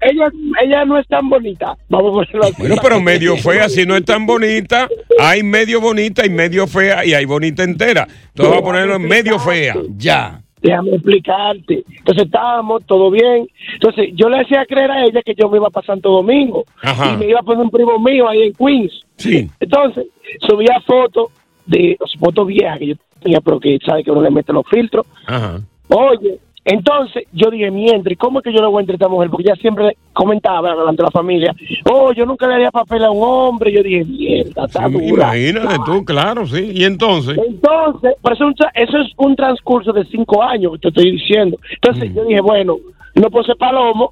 ella, 0.00 0.26
ella 0.62 0.84
no 0.84 0.98
es 0.98 1.06
tan 1.08 1.28
bonita, 1.28 1.76
vamos 1.88 2.10
a 2.10 2.14
ponerlo 2.14 2.44
así. 2.44 2.54
Bueno, 2.58 2.76
pero 2.82 3.00
medio 3.00 3.36
fea, 3.36 3.68
si 3.68 3.84
no 3.86 3.96
es 3.96 4.04
tan 4.04 4.26
bonita, 4.26 4.88
hay 5.18 5.42
medio 5.42 5.80
bonita 5.80 6.24
y 6.24 6.30
medio 6.30 6.66
fea 6.66 7.04
y 7.04 7.14
hay 7.14 7.24
bonita 7.24 7.62
entera. 7.62 8.02
Entonces 8.28 8.50
vamos 8.50 8.58
a 8.58 8.64
ponerlo 8.64 8.96
en 8.96 9.02
medio 9.08 9.38
fea. 9.38 9.74
Ya. 9.96 10.40
Déjame 10.60 10.90
explicarte. 10.94 11.84
Entonces 11.98 12.24
estábamos, 12.24 12.84
todo 12.84 13.10
bien. 13.10 13.48
Entonces 13.74 14.10
yo 14.14 14.28
le 14.28 14.40
hacía 14.40 14.66
creer 14.66 14.90
a 14.90 15.04
ella 15.04 15.22
que 15.22 15.34
yo 15.34 15.48
me 15.48 15.58
iba 15.58 15.70
para 15.70 15.86
Santo 15.86 16.10
Domingo. 16.10 16.64
Ajá. 16.82 17.14
Y 17.14 17.16
me 17.16 17.28
iba 17.28 17.40
a 17.40 17.42
poner 17.42 17.64
un 17.64 17.70
primo 17.70 17.98
mío 17.98 18.28
ahí 18.28 18.42
en 18.42 18.52
Queens. 18.54 19.04
Sí. 19.16 19.50
Entonces 19.60 20.06
subía 20.48 20.80
fotos 20.86 21.30
de 21.66 21.96
fotos 22.18 22.46
viejas 22.46 22.78
que 22.78 22.86
yo 22.88 22.94
tenía, 23.20 23.40
pero 23.40 23.60
que 23.60 23.78
sabe 23.84 24.02
que 24.02 24.10
uno 24.10 24.22
le 24.22 24.30
mete 24.30 24.52
los 24.52 24.66
filtros. 24.68 25.06
Ajá. 25.26 25.60
Oye, 25.88 26.38
entonces 26.70 27.24
yo 27.32 27.50
dije, 27.50 27.70
mientras, 27.70 28.12
¿y 28.12 28.16
cómo 28.16 28.40
es 28.40 28.44
que 28.44 28.52
yo 28.52 28.60
le 28.60 28.66
voy 28.66 28.78
a 28.78 28.80
entre 28.82 28.96
esta 28.96 29.08
mujer? 29.08 29.30
Porque 29.30 29.44
ella 29.48 29.56
siempre 29.60 29.96
comentaba 30.12 30.70
delante 30.74 31.02
de 31.02 31.06
la 31.06 31.10
familia, 31.10 31.54
oh, 31.90 32.12
yo 32.12 32.26
nunca 32.26 32.46
le 32.46 32.54
haría 32.56 32.70
papel 32.70 33.04
a 33.04 33.10
un 33.10 33.22
hombre. 33.22 33.72
Yo 33.72 33.82
dije, 33.82 34.04
mierda, 34.04 34.66
está 34.66 34.86
Sí, 34.86 34.92
dura. 35.08 35.34
imagínate 35.36 35.76
tú, 35.86 36.04
claro, 36.04 36.46
sí. 36.46 36.70
Y 36.74 36.84
entonces, 36.84 37.38
Entonces, 37.38 38.14
pero 38.22 38.34
eso, 38.34 38.50
eso 38.74 38.98
es 38.98 39.12
un 39.16 39.34
transcurso 39.34 39.92
de 39.92 40.04
cinco 40.04 40.42
años 40.42 40.72
que 40.72 40.78
te 40.78 40.88
estoy 40.88 41.12
diciendo. 41.12 41.56
Entonces 41.80 42.14
yo 42.14 42.24
dije, 42.24 42.40
bueno, 42.42 42.76
no 43.14 43.30
puedo 43.30 43.44
ser 43.44 43.56
palomo. 43.56 44.10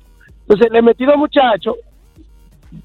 Entonces 0.49 0.73
le 0.73 0.81
metí 0.81 1.05
dos 1.05 1.17
muchachos. 1.19 1.75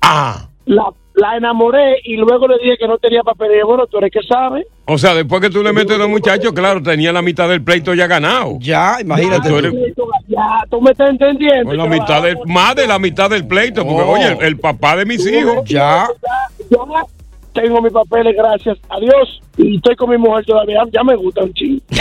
Ah. 0.02 0.48
La, 0.66 0.90
la 1.14 1.36
enamoré 1.38 1.98
y 2.06 2.16
luego 2.16 2.48
le 2.48 2.58
dije 2.60 2.78
que 2.80 2.88
no 2.88 2.98
tenía 2.98 3.22
papel. 3.24 3.48
Y 3.50 3.54
dije, 3.56 3.64
bueno, 3.66 3.86
tú 3.88 3.98
eres 3.98 4.12
que 4.12 4.22
sabes. 4.28 4.66
o 4.86 4.98
sea, 4.98 5.14
después 5.14 5.42
que 5.42 5.50
tú 5.50 5.62
le 5.64 5.74
metes 5.74 5.96
a 5.96 6.00
los 6.00 6.10
muchachos, 6.10 6.54
claro, 6.54 6.82
tenía 6.82 7.12
la 7.12 7.22
mitad 7.22 7.50
del 7.50 7.62
pleito 7.64 7.94
ya 7.94 8.08
ganado. 8.08 8.58
Ya, 8.60 8.98
imagínate. 9.02 9.50
Tú 9.50 9.58
eres- 9.58 9.74
Ya, 10.28 10.46
tú 10.70 10.82
me 10.82 10.92
estás 10.92 11.10
entendiendo. 11.10 11.66
Pues 11.66 11.78
la 11.78 11.86
mitad 11.88 12.22
del, 12.24 12.38
más 12.46 12.76
de 12.76 12.88
la 12.88 12.98
mitad 13.00 13.30
del 13.30 13.46
pleito, 13.46 13.86
porque 13.86 14.02
Oh. 14.04 14.12
oye, 14.14 14.28
el, 14.40 14.42
el 14.42 14.58
papá 14.58 14.96
de 14.96 15.06
mis 15.06 15.26
hijos. 15.28 15.64
Ya. 15.66 16.08
Ya 16.70 16.78
tengo 17.54 17.82
mis 17.82 17.92
papeles, 17.92 18.34
gracias 18.38 18.78
a 18.90 18.98
Dios. 19.00 19.42
Y 19.58 19.76
estoy 19.76 19.96
con 19.98 20.10
mi 20.10 20.18
mujer 20.18 20.46
todavía. 20.46 20.78
Ya 20.94 21.04
me 21.04 21.16
gusta 21.18 21.44
un 21.44 21.54
chingo. 21.54 21.82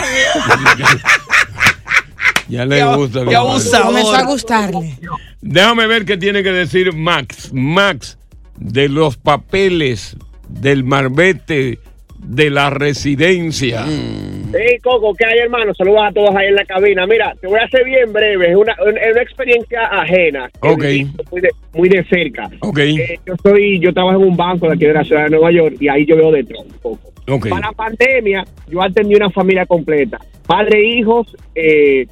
Ya 2.48 2.64
le 2.64 2.84
gusta. 2.96 3.20
abusador. 3.20 3.86
Comenzó 3.86 4.14
a 4.16 4.24
gustarle. 4.24 4.98
Déjame 5.40 5.86
ver 5.86 6.04
qué 6.04 6.16
tiene 6.16 6.42
que 6.42 6.50
decir 6.50 6.92
Max. 6.92 7.50
Max, 7.52 8.18
de 8.60 8.88
los 8.88 9.16
papeles 9.16 10.16
del 10.48 10.84
marbete 10.84 11.78
de 12.18 12.50
la 12.50 12.70
residencia. 12.70 13.84
Sí, 13.86 14.78
Coco, 14.82 15.14
¿qué 15.14 15.24
hay, 15.24 15.38
hermano? 15.38 15.74
Saludos 15.74 16.02
a 16.04 16.12
todos 16.12 16.36
ahí 16.36 16.48
en 16.48 16.54
la 16.54 16.64
cabina. 16.64 17.06
Mira, 17.06 17.34
te 17.40 17.46
voy 17.46 17.58
a 17.58 17.64
hacer 17.64 17.84
bien 17.84 18.12
breve. 18.12 18.50
Es 18.50 18.56
una, 18.56 18.76
una, 18.82 19.00
una 19.12 19.22
experiencia 19.22 19.86
ajena. 19.86 20.50
Ok. 20.60 20.84
Muy 21.30 21.40
de, 21.40 21.48
muy 21.72 21.88
de 21.88 22.04
cerca. 22.04 22.50
Ok. 22.60 22.78
Eh, 22.78 23.18
yo 23.26 23.34
soy, 23.42 23.80
yo 23.80 23.92
trabajo 23.94 24.18
en 24.20 24.28
un 24.28 24.36
banco 24.36 24.66
de 24.66 24.74
aquí 24.74 24.84
de 24.84 24.92
la 24.92 25.04
ciudad 25.04 25.24
de 25.24 25.30
Nueva 25.30 25.50
York 25.50 25.76
y 25.80 25.88
ahí 25.88 26.04
yo 26.04 26.16
veo 26.16 26.30
de 26.30 26.44
todo 26.44 26.62
un 26.62 26.78
poco. 26.82 27.12
Ok. 27.28 27.48
Para 27.48 27.68
la 27.68 27.72
pandemia, 27.72 28.44
yo 28.68 28.82
atendí 28.82 29.14
una 29.14 29.30
familia 29.30 29.64
completa. 29.64 30.18
Padre, 30.46 30.84
hijos, 30.84 31.34
eh, 31.54 32.06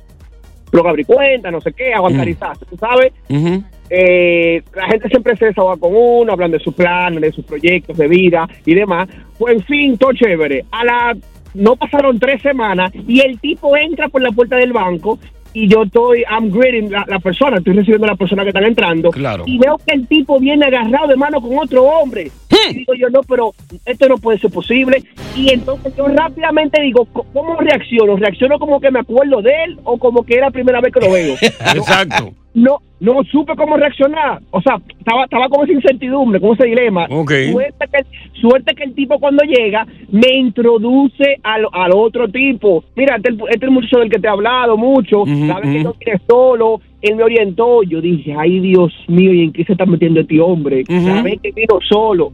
luego 0.72 0.88
abrí 0.88 1.04
cuenta, 1.04 1.50
no 1.50 1.60
sé 1.60 1.72
qué, 1.72 1.92
aguantarizarse, 1.92 2.64
¿tú 2.66 2.76
sabes? 2.78 3.12
Ujú. 3.28 3.62
Eh, 3.90 4.62
la 4.74 4.86
gente 4.88 5.08
siempre 5.08 5.36
se 5.36 5.46
desahoga 5.46 5.76
con 5.76 5.90
uno, 5.94 6.32
hablan 6.32 6.50
de 6.50 6.58
sus 6.58 6.74
planes, 6.74 7.20
de 7.20 7.32
sus 7.32 7.44
proyectos 7.44 7.96
de 7.96 8.08
vida 8.08 8.48
y 8.64 8.74
demás. 8.74 9.08
Pues 9.38 9.56
en 9.56 9.62
fin, 9.64 9.98
todo 9.98 10.12
chévere. 10.12 10.64
A 10.70 10.84
la 10.84 11.16
no 11.54 11.76
pasaron 11.76 12.18
tres 12.18 12.42
semanas 12.42 12.92
y 13.06 13.20
el 13.20 13.38
tipo 13.40 13.76
entra 13.76 14.08
por 14.08 14.20
la 14.22 14.30
puerta 14.30 14.56
del 14.56 14.72
banco 14.72 15.18
y 15.54 15.66
yo 15.66 15.82
estoy, 15.84 16.22
I'm 16.30 16.50
greeting 16.50 16.92
la, 16.92 17.04
la 17.08 17.18
persona, 17.18 17.56
estoy 17.56 17.72
recibiendo 17.72 18.06
a 18.06 18.10
la 18.10 18.16
persona 18.16 18.42
que 18.42 18.50
están 18.50 18.64
entrando. 18.64 19.10
Claro. 19.10 19.44
Y 19.46 19.58
veo 19.58 19.78
que 19.84 19.94
el 19.94 20.06
tipo 20.06 20.38
viene 20.38 20.66
agarrado 20.66 21.08
de 21.08 21.16
mano 21.16 21.40
con 21.40 21.58
otro 21.58 21.84
hombre. 21.84 22.30
Y 22.70 22.74
digo 22.74 22.92
yo, 22.94 23.08
no, 23.08 23.20
pero 23.22 23.54
esto 23.86 24.08
no 24.08 24.18
puede 24.18 24.38
ser 24.38 24.50
posible. 24.50 25.02
Y 25.34 25.50
entonces 25.52 25.94
yo 25.96 26.06
rápidamente 26.08 26.82
digo, 26.82 27.06
"¿Cómo- 27.06 27.26
¿cómo 27.32 27.56
reacciono? 27.60 28.16
¿Reacciono 28.16 28.58
como 28.58 28.78
que 28.78 28.90
me 28.90 29.00
acuerdo 29.00 29.40
de 29.40 29.50
él 29.64 29.78
o 29.84 29.96
como 29.96 30.22
que 30.24 30.34
era 30.34 30.46
la 30.46 30.50
primera 30.52 30.80
vez 30.82 30.92
que 30.92 31.00
lo 31.00 31.10
veo? 31.12 31.34
Exacto. 31.74 32.30
No, 32.58 32.78
no 33.00 33.22
supe 33.24 33.54
cómo 33.56 33.76
reaccionar. 33.76 34.40
O 34.50 34.60
sea, 34.60 34.76
estaba, 34.98 35.24
estaba 35.24 35.48
con 35.48 35.64
esa 35.64 35.72
incertidumbre, 35.72 36.40
con 36.40 36.54
ese 36.54 36.66
dilema. 36.66 37.06
Ok. 37.10 37.32
Suerte 37.52 37.86
que, 37.92 38.40
suerte 38.40 38.74
que 38.74 38.84
el 38.84 38.94
tipo 38.94 39.18
cuando 39.18 39.44
llega 39.44 39.86
me 40.10 40.36
introduce 40.36 41.36
al, 41.42 41.66
al 41.72 41.92
otro 41.94 42.28
tipo. 42.28 42.84
Mira, 42.96 43.16
este, 43.16 43.30
este 43.30 43.56
es 43.56 43.62
el 43.62 43.70
muchacho 43.70 43.98
del 43.98 44.10
que 44.10 44.18
te 44.18 44.26
he 44.26 44.30
hablado 44.30 44.76
mucho. 44.76 45.22
Ujú, 45.22 45.46
Sabes 45.46 45.70
que 45.72 45.82
no 45.82 45.94
viene 45.94 46.20
solo. 46.28 46.80
Él 47.00 47.16
me 47.16 47.22
orientó. 47.22 47.82
Yo 47.84 48.00
dije, 48.00 48.34
ay 48.36 48.60
Dios 48.60 48.92
mío, 49.06 49.32
¿y 49.32 49.44
en 49.44 49.52
qué 49.52 49.64
se 49.64 49.72
está 49.72 49.86
metiendo 49.86 50.20
este 50.20 50.40
hombre? 50.40 50.84
Ujú. 50.88 51.06
Sabes 51.06 51.40
que 51.40 51.52
vino 51.52 51.78
solo. 51.88 52.32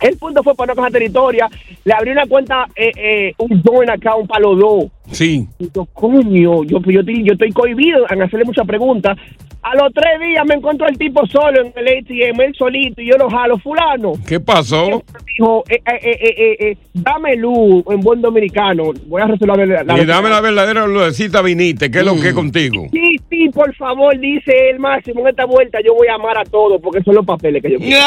El 0.00 0.18
punto 0.18 0.42
fue 0.42 0.54
para 0.54 0.72
no 0.72 0.76
coger 0.76 0.92
territoria. 0.92 1.48
Le 1.84 1.94
abrí 1.94 2.10
una 2.10 2.26
cuenta, 2.26 2.66
eh, 2.76 2.90
eh, 2.96 3.32
un 3.38 3.62
joint 3.62 3.88
account 3.90 4.28
para 4.28 4.40
los 4.40 4.58
dos. 4.58 4.84
Sí. 5.10 5.46
Y 5.58 5.68
yo, 5.74 5.84
coño, 5.92 6.64
yo, 6.64 6.64
yo, 6.64 6.78
estoy- 7.00 7.24
yo 7.24 7.32
estoy 7.34 7.50
cohibido 7.52 8.04
en 8.10 8.22
hacerle 8.22 8.44
muchas 8.46 8.66
preguntas. 8.66 9.16
A 9.62 9.74
los 9.76 9.94
tres 9.94 10.20
días 10.20 10.44
me 10.46 10.56
encontró 10.56 10.86
el 10.86 10.98
tipo 10.98 11.26
solo 11.26 11.62
en 11.62 11.72
el 11.74 11.88
ATM, 11.88 12.38
él 12.42 12.54
solito, 12.54 13.00
y 13.00 13.06
yo 13.08 13.16
lo 13.16 13.30
jalo, 13.30 13.56
fulano. 13.58 14.12
¿Qué 14.26 14.38
pasó? 14.38 15.02
Dijo, 15.26 15.64
eh, 15.70 15.80
eh, 15.86 16.00
eh, 16.02 16.34
eh, 16.36 16.56
eh, 16.60 16.76
dame 16.92 17.34
luz 17.36 17.82
en 17.88 18.00
buen 18.00 18.20
dominicano. 18.20 18.92
Voy 19.06 19.22
a 19.22 19.26
resolver 19.26 19.66
la, 19.66 19.82
la- 19.82 20.02
Y 20.02 20.04
dame 20.04 20.28
la 20.28 20.42
verdadera 20.42 20.86
lucecita 20.86 21.40
vinite, 21.40 21.90
¿qué 21.90 22.00
es 22.00 22.04
lo 22.04 22.14
que 22.20 22.28
es 22.28 22.34
contigo? 22.34 22.88
Sí, 22.92 23.16
sí, 23.30 23.48
por 23.54 23.74
favor, 23.74 24.18
dice 24.20 24.52
el 24.70 24.80
máximo. 24.80 25.20
En 25.22 25.28
esta 25.28 25.46
vuelta 25.46 25.78
yo 25.82 25.94
voy 25.94 26.08
a 26.08 26.16
amar 26.16 26.36
a 26.36 26.44
todos 26.44 26.78
porque 26.82 27.02
son 27.02 27.14
los 27.14 27.24
papeles 27.24 27.62
que 27.62 27.72
yo 27.72 27.78
quiero. 27.78 28.00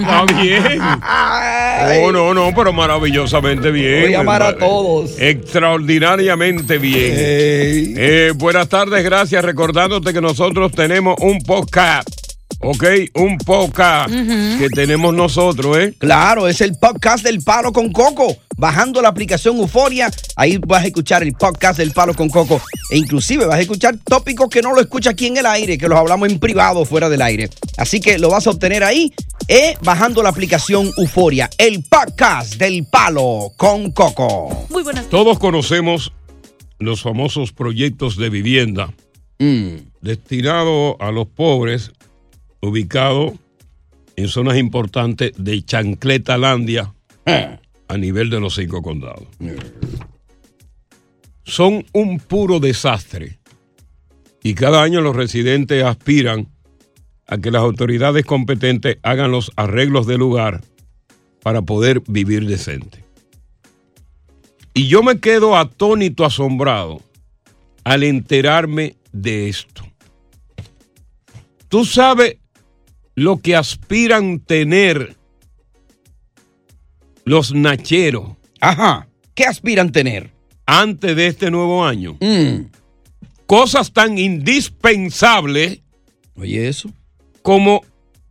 Está 0.00 0.24
bien. 0.40 0.80
Oh, 2.02 2.12
no, 2.12 2.32
no, 2.34 2.50
pero 2.54 2.72
maravillosamente 2.72 3.70
bien. 3.70 4.02
Voy 4.04 4.14
a 4.14 4.20
amar 4.20 4.42
a 4.42 4.56
todos. 4.56 4.89
Extraordinariamente 5.18 6.78
bien. 6.78 7.14
Eh, 7.16 8.32
buenas 8.36 8.68
tardes, 8.68 9.02
gracias. 9.04 9.44
Recordándote 9.44 10.12
que 10.12 10.20
nosotros 10.20 10.72
tenemos 10.72 11.16
un 11.20 11.40
podcast. 11.40 12.19
Ok, 12.62 12.84
un 13.14 13.38
podcast 13.38 14.10
que 14.10 14.68
tenemos 14.74 15.14
nosotros, 15.14 15.78
¿eh? 15.78 15.94
Claro, 15.96 16.46
es 16.46 16.60
el 16.60 16.74
podcast 16.74 17.24
del 17.24 17.42
Palo 17.42 17.72
con 17.72 17.90
Coco. 17.90 18.36
Bajando 18.58 19.00
la 19.00 19.08
aplicación 19.08 19.56
Euforia, 19.56 20.10
ahí 20.36 20.58
vas 20.58 20.84
a 20.84 20.86
escuchar 20.88 21.22
el 21.22 21.32
podcast 21.32 21.78
del 21.78 21.92
Palo 21.92 22.12
con 22.12 22.28
Coco. 22.28 22.60
E 22.90 22.98
inclusive 22.98 23.46
vas 23.46 23.56
a 23.56 23.62
escuchar 23.62 23.96
tópicos 24.04 24.50
que 24.50 24.60
no 24.60 24.74
lo 24.74 24.82
escuchas 24.82 25.14
aquí 25.14 25.28
en 25.28 25.38
el 25.38 25.46
aire, 25.46 25.78
que 25.78 25.88
los 25.88 25.98
hablamos 25.98 26.28
en 26.28 26.38
privado 26.38 26.84
fuera 26.84 27.08
del 27.08 27.22
aire. 27.22 27.48
Así 27.78 27.98
que 27.98 28.18
lo 28.18 28.28
vas 28.28 28.46
a 28.46 28.50
obtener 28.50 28.84
ahí, 28.84 29.10
eh, 29.48 29.78
bajando 29.82 30.22
la 30.22 30.28
aplicación 30.28 30.90
Euforia. 30.98 31.48
El 31.56 31.82
podcast 31.84 32.56
del 32.56 32.84
Palo 32.84 33.52
con 33.56 33.90
Coco. 33.92 34.66
Muy 34.68 34.82
buenas 34.82 35.08
Todos 35.08 35.38
conocemos 35.38 36.12
los 36.78 37.00
famosos 37.00 37.52
proyectos 37.52 38.18
de 38.18 38.28
vivienda 38.28 38.92
destinados 40.02 40.96
a 41.00 41.10
los 41.10 41.26
pobres, 41.26 41.92
ubicados 42.60 43.32
en 44.16 44.28
zonas 44.28 44.58
importantes 44.58 45.32
de 45.36 45.62
Chancletalandia 45.62 46.94
a 47.26 47.96
nivel 47.96 48.30
de 48.30 48.40
los 48.40 48.54
cinco 48.54 48.82
condados. 48.82 49.26
Son 51.44 51.84
un 51.92 52.18
puro 52.18 52.60
desastre 52.60 53.38
y 54.42 54.54
cada 54.54 54.82
año 54.82 55.00
los 55.00 55.16
residentes 55.16 55.84
aspiran 55.84 56.48
a 57.26 57.38
que 57.38 57.50
las 57.50 57.62
autoridades 57.62 58.24
competentes 58.24 58.98
hagan 59.02 59.30
los 59.30 59.52
arreglos 59.56 60.06
del 60.06 60.18
lugar 60.18 60.62
para 61.42 61.62
poder 61.62 62.02
vivir 62.06 62.46
decente. 62.46 63.04
Y 64.74 64.88
yo 64.88 65.02
me 65.02 65.18
quedo 65.18 65.56
atónito, 65.56 66.24
asombrado, 66.24 67.00
al 67.84 68.02
enterarme 68.02 68.96
de 69.12 69.48
esto. 69.48 69.84
Tú 71.68 71.84
sabes 71.84 72.38
lo 73.14 73.38
que 73.38 73.56
aspiran 73.56 74.40
tener 74.40 75.16
los 77.24 77.52
nacheros. 77.54 78.36
Ajá. 78.60 79.08
¿Qué 79.34 79.44
aspiran 79.44 79.92
tener? 79.92 80.30
Antes 80.66 81.16
de 81.16 81.26
este 81.26 81.50
nuevo 81.50 81.84
año. 81.84 82.18
Cosas 83.46 83.92
tan 83.92 84.18
indispensables. 84.18 85.80
Oye, 86.34 86.68
eso. 86.68 86.90
Como 87.42 87.82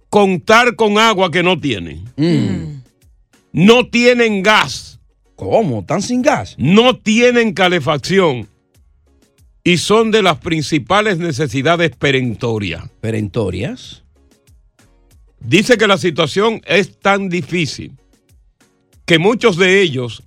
contar 0.09 0.75
con 0.75 0.97
agua 0.97 1.31
que 1.31 1.43
no 1.43 1.59
tienen. 1.59 2.03
No 3.51 3.87
tienen 3.87 4.43
gas. 4.43 4.99
¿Cómo? 5.35 5.81
¿Están 5.81 6.01
sin 6.01 6.21
gas? 6.21 6.55
No 6.57 6.97
tienen 6.97 7.53
calefacción. 7.53 8.47
Y 9.63 9.77
son 9.77 10.11
de 10.11 10.23
las 10.23 10.37
principales 10.37 11.17
necesidades 11.17 11.95
perentorias. 11.95 12.89
¿Perentorias? 13.01 14.03
Dice 15.41 15.77
que 15.77 15.87
la 15.87 15.97
situación 15.97 16.61
es 16.65 16.99
tan 16.99 17.29
difícil 17.29 17.93
que 19.05 19.19
muchos 19.19 19.57
de 19.57 19.81
ellos 19.81 20.23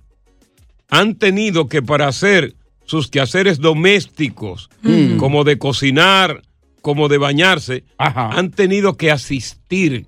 han 0.89 1.15
tenido 1.15 1.67
que 1.67 1.81
para 1.81 2.07
hacer 2.07 2.55
sus 2.85 3.09
quehaceres 3.09 3.59
domésticos, 3.59 4.69
Mm. 4.81 5.17
como 5.17 5.43
de 5.43 5.57
cocinar, 5.57 6.41
como 6.81 7.07
de 7.07 7.17
bañarse, 7.17 7.85
han 7.97 8.51
tenido 8.51 8.97
que 8.97 9.09
asistir 9.09 10.05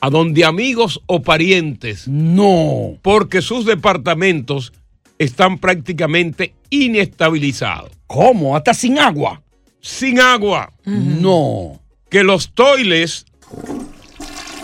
a 0.00 0.10
donde 0.10 0.44
amigos 0.44 1.00
o 1.06 1.22
parientes. 1.22 2.06
No. 2.08 2.98
Porque 3.02 3.40
sus 3.40 3.64
departamentos 3.64 4.72
están 5.18 5.58
prácticamente 5.58 6.54
inestabilizados. 6.68 7.92
¿Cómo? 8.06 8.56
¿Hasta 8.56 8.74
sin 8.74 8.98
agua? 8.98 9.42
Sin 9.80 10.20
agua. 10.20 10.72
No. 10.84 11.80
Que 12.10 12.22
los 12.24 12.52
toiles, 12.52 13.24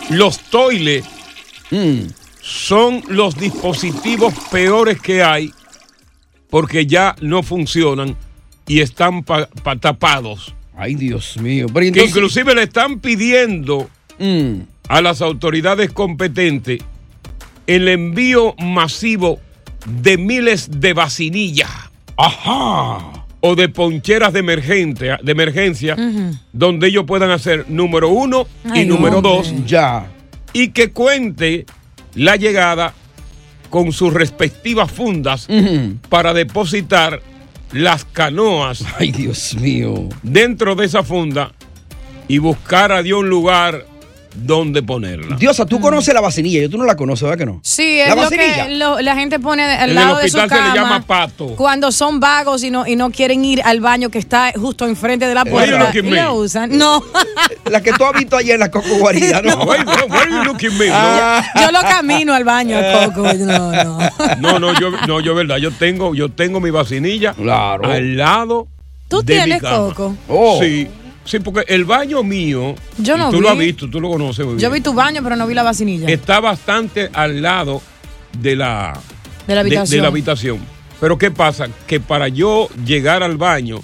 los 0.09 0.39
toiles 0.39 1.05
son 2.41 3.03
los 3.09 3.35
dispositivos 3.35 4.33
peores 4.51 4.99
que 5.01 5.21
hay 5.23 5.51
porque 6.49 6.85
ya 6.85 7.15
no 7.21 7.43
funcionan 7.43 8.15
y 8.67 8.81
están 8.81 9.23
pa- 9.23 9.47
pa- 9.63 9.75
tapados. 9.75 10.53
Ay, 10.75 10.95
Dios 10.95 11.37
mío. 11.37 11.67
Pero 11.73 11.93
Que 11.93 12.05
inclusive 12.05 12.55
le 12.55 12.63
están 12.63 12.99
pidiendo 12.99 13.89
a 14.87 15.01
las 15.01 15.21
autoridades 15.21 15.91
competentes 15.91 16.81
el 17.67 17.87
envío 17.87 18.55
masivo 18.57 19.39
de 19.85 20.17
miles 20.17 20.69
de 20.81 20.93
vacinillas. 20.93 21.69
Ajá. 22.17 23.18
O 23.41 23.55
de 23.55 23.69
poncheras 23.69 24.33
de 24.33 24.39
emergencia, 24.39 25.19
de 25.23 25.31
emergencia 25.31 25.95
donde 26.51 26.87
ellos 26.87 27.05
puedan 27.07 27.31
hacer 27.31 27.65
número 27.69 28.09
uno 28.09 28.47
y 28.75 28.85
número 28.85 29.19
hombre. 29.19 29.31
dos. 29.31 29.53
Ya. 29.65 30.07
Y 30.51 30.69
que 30.69 30.91
cuente 30.91 31.65
la 32.15 32.35
llegada 32.35 32.93
con 33.69 33.93
sus 33.93 34.13
respectivas 34.13 34.91
fundas 34.91 35.47
para 36.09 36.33
depositar 36.33 37.21
las 37.71 38.03
canoas. 38.03 38.83
Ay, 38.97 39.11
Dios 39.11 39.55
mío. 39.55 40.09
Dentro 40.23 40.75
de 40.75 40.85
esa 40.85 41.03
funda 41.03 41.53
y 42.27 42.39
buscar 42.39 42.91
a 42.91 43.03
Dios 43.03 43.21
un 43.21 43.29
lugar 43.29 43.85
donde 44.45 44.81
ponerla. 44.83 45.35
Diosa, 45.37 45.65
tú 45.65 45.79
conoces 45.79 46.13
la 46.13 46.21
vacinilla, 46.21 46.61
yo 46.61 46.69
tú 46.69 46.77
no 46.77 46.85
la 46.85 46.95
conoces, 46.95 47.23
¿verdad 47.23 47.37
que 47.37 47.45
no? 47.45 47.59
Sí, 47.63 47.99
es 47.99 48.09
La 48.09 48.15
lo 48.15 48.21
vacinilla. 48.23 48.65
que 48.67 48.75
lo- 48.75 48.99
la 49.01 49.15
gente 49.15 49.39
pone 49.39 49.63
al 49.63 49.83
En 49.83 49.89
el 49.89 49.95
lado 49.95 50.17
de 50.17 50.29
su 50.29 50.37
hospital 50.37 50.49
se 50.49 50.55
cama. 50.55 50.73
le 50.73 50.79
llama 50.79 51.01
pato. 51.05 51.47
Cuando 51.55 51.91
son 51.91 52.19
vagos 52.19 52.63
y 52.63 52.71
no, 52.71 52.85
y 52.87 52.95
no 52.95 53.11
quieren 53.11 53.43
ir 53.45 53.61
al 53.63 53.79
baño 53.81 54.09
que 54.09 54.19
está 54.19 54.51
justo 54.55 54.85
enfrente 54.87 55.27
de 55.27 55.33
la 55.35 55.45
puerta. 55.45 55.91
y 55.97 56.01
me? 56.01 56.21
lo 56.23 56.33
usan. 56.35 56.77
No. 56.77 57.03
La 57.69 57.81
que 57.81 57.93
tú 57.93 58.03
has 58.05 58.13
visto 58.13 58.35
ayer 58.37 58.55
en 58.55 58.61
la 58.61 58.71
Coco 58.71 58.87
Guarida, 58.99 59.41
¿no? 59.41 59.63
Why- 59.63 59.77
why 60.09 60.31
you 60.31 60.43
looking 60.43 60.77
me? 60.77 60.87
yo, 60.87 61.61
yo 61.61 61.71
lo 61.71 61.81
camino 61.81 62.33
al 62.33 62.43
baño, 62.43 62.77
Coco. 63.05 63.33
No, 63.33 63.71
no. 63.71 63.99
No, 64.39 64.59
no, 64.59 64.79
yo, 64.79 64.91
no, 65.07 65.19
yo 65.19 65.35
verdad, 65.35 65.57
yo 65.57 65.71
tengo, 65.71 66.15
yo 66.15 66.29
tengo 66.29 66.59
mi 66.59 66.71
vacinilla 66.71 67.35
al 67.37 68.17
lado 68.17 68.67
¿Tú 69.07 69.21
de 69.23 69.33
mi 69.35 69.41
tienes, 69.43 69.61
cama. 69.61 69.93
Coco? 69.93 70.59
Sí, 70.61 70.87
sí, 71.29 71.39
porque 71.39 71.63
el 71.73 71.85
baño 71.85 72.23
mío, 72.23 72.75
Yo 72.97 73.17
no 73.17 73.29
tú 73.31 73.39
lo 73.41 73.49
has 73.49 73.57
vi. 73.57 73.65
visto, 73.67 73.89
tú 73.89 74.01
lo 74.01 74.09
conoces 74.09 74.45
muy 74.45 74.55
bien, 74.55 74.63
Yo 74.63 74.71
vi 74.71 74.81
tu 74.81 74.93
baño, 74.93 75.21
pero 75.23 75.35
no 75.35 75.45
vi 75.47 75.53
la 75.53 75.63
vacinilla. 75.63 76.07
está 76.09 76.39
bastante 76.39 77.09
al 77.13 77.41
lado 77.41 77.81
de 78.39 78.55
la, 78.55 78.99
De 79.47 79.53
la 79.55 79.61
habitación. 79.61 80.01
la 80.01 80.07
habitación. 80.07 80.59
Pero 80.99 81.17
¿qué 81.17 81.31
pasa? 81.31 81.67
Que 81.87 81.99
para 81.99 82.27
yo 82.27 82.67
llegar 82.85 83.23
al 83.23 83.37
baño 83.37 83.79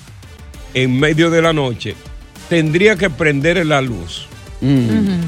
en 0.73 0.99
medio 0.99 1.29
de 1.29 1.41
la 1.41 1.53
noche, 1.53 1.95
tendría 2.49 2.95
que 2.97 3.10
prender 3.10 3.65
la 3.65 3.81
luz. 3.81 4.27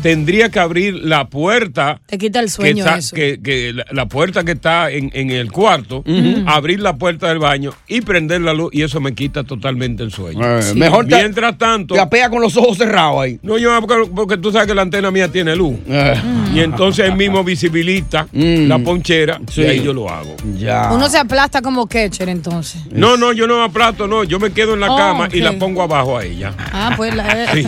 Tendría 0.02 0.50
que 0.50 0.60
abrir 0.60 0.93
la 0.95 1.28
puerta 1.28 2.00
Te 2.06 2.17
quita 2.17 2.39
el 2.39 2.45
que, 2.45 2.52
sueño 2.52 2.84
está- 2.86 2.97
eso. 2.97 3.15
que- 3.15 3.39
que 3.41 3.73
la, 3.73 3.86
la 3.91 4.06
puerta 4.08 4.43
que 4.43 4.54
está 4.54 4.89
en, 4.91 5.10
en 5.13 5.32
el 5.32 5.52
cuarto, 5.52 6.04
abrir 6.45 6.80
la 6.80 6.95
puerta 6.97 7.28
del 7.30 7.39
baño 7.39 7.73
y 7.88 8.02
prender 8.02 8.41
la 8.41 8.54
luz 8.54 8.69
y 8.73 8.82
eso 8.84 9.00
me 9.00 9.13
quita 9.13 9.43
totalmente 9.43 10.04
el 10.04 10.12
sueño. 10.12 10.39
Eh, 10.60 10.62
Sí. 10.62 10.76
mejor 10.78 11.08
te- 11.08 11.15
Mientras 11.15 11.58
tanto... 11.58 11.93
Te 11.95 12.00
apea 12.00 12.30
con 12.30 12.41
los 12.41 12.56
ojos 12.58 12.78
cerrados 12.78 13.21
ahí. 13.21 13.39
No, 13.41 13.58
yo 13.58 13.71
porque, 13.82 14.10
porque 14.13 14.38
tú 14.38 14.52
sabes 14.52 14.67
que 14.67 14.73
la 14.76 14.82
antena 14.84 15.12
mía 15.12 15.28
tiene 15.32 15.56
luz. 15.56 15.76
Eh. 15.88 16.15
Y 16.54 16.60
entonces 16.60 17.06
él 17.06 17.15
mismo 17.15 17.43
visibilita 17.43 18.28
la 18.34 18.80
ponchera 18.80 19.39
Mm. 19.39 19.45
Sí. 19.52 19.62
y 19.62 19.65
ahí 19.65 19.84
yo 19.84 19.93
lo 19.93 20.10
hago. 20.10 20.36
Ya. 20.58 20.89
Uno 20.91 21.10
se 21.10 21.17
aplasta 21.17 21.62
como 21.62 21.88
catcher 21.88 22.30
entonces. 22.30 22.82
No, 22.91 23.17
no, 23.17 23.34
yo 23.34 23.47
no 23.47 23.58
me 23.58 23.65
aplasto, 23.65 24.08
no. 24.08 24.23
Yo 24.23 24.39
me 24.39 24.52
quedo 24.52 24.73
en 24.73 24.80
la 24.82 24.91
Oh, 24.91 24.97
cama 24.97 25.30
y 25.32 25.39
la 25.41 25.54
pongo 25.54 25.82
abajo 25.82 26.17
a 26.17 26.23
ella. 26.26 26.54
Ah, 26.71 26.93
pues 26.95 27.13
la, 27.15 27.52
Sí. 27.54 27.65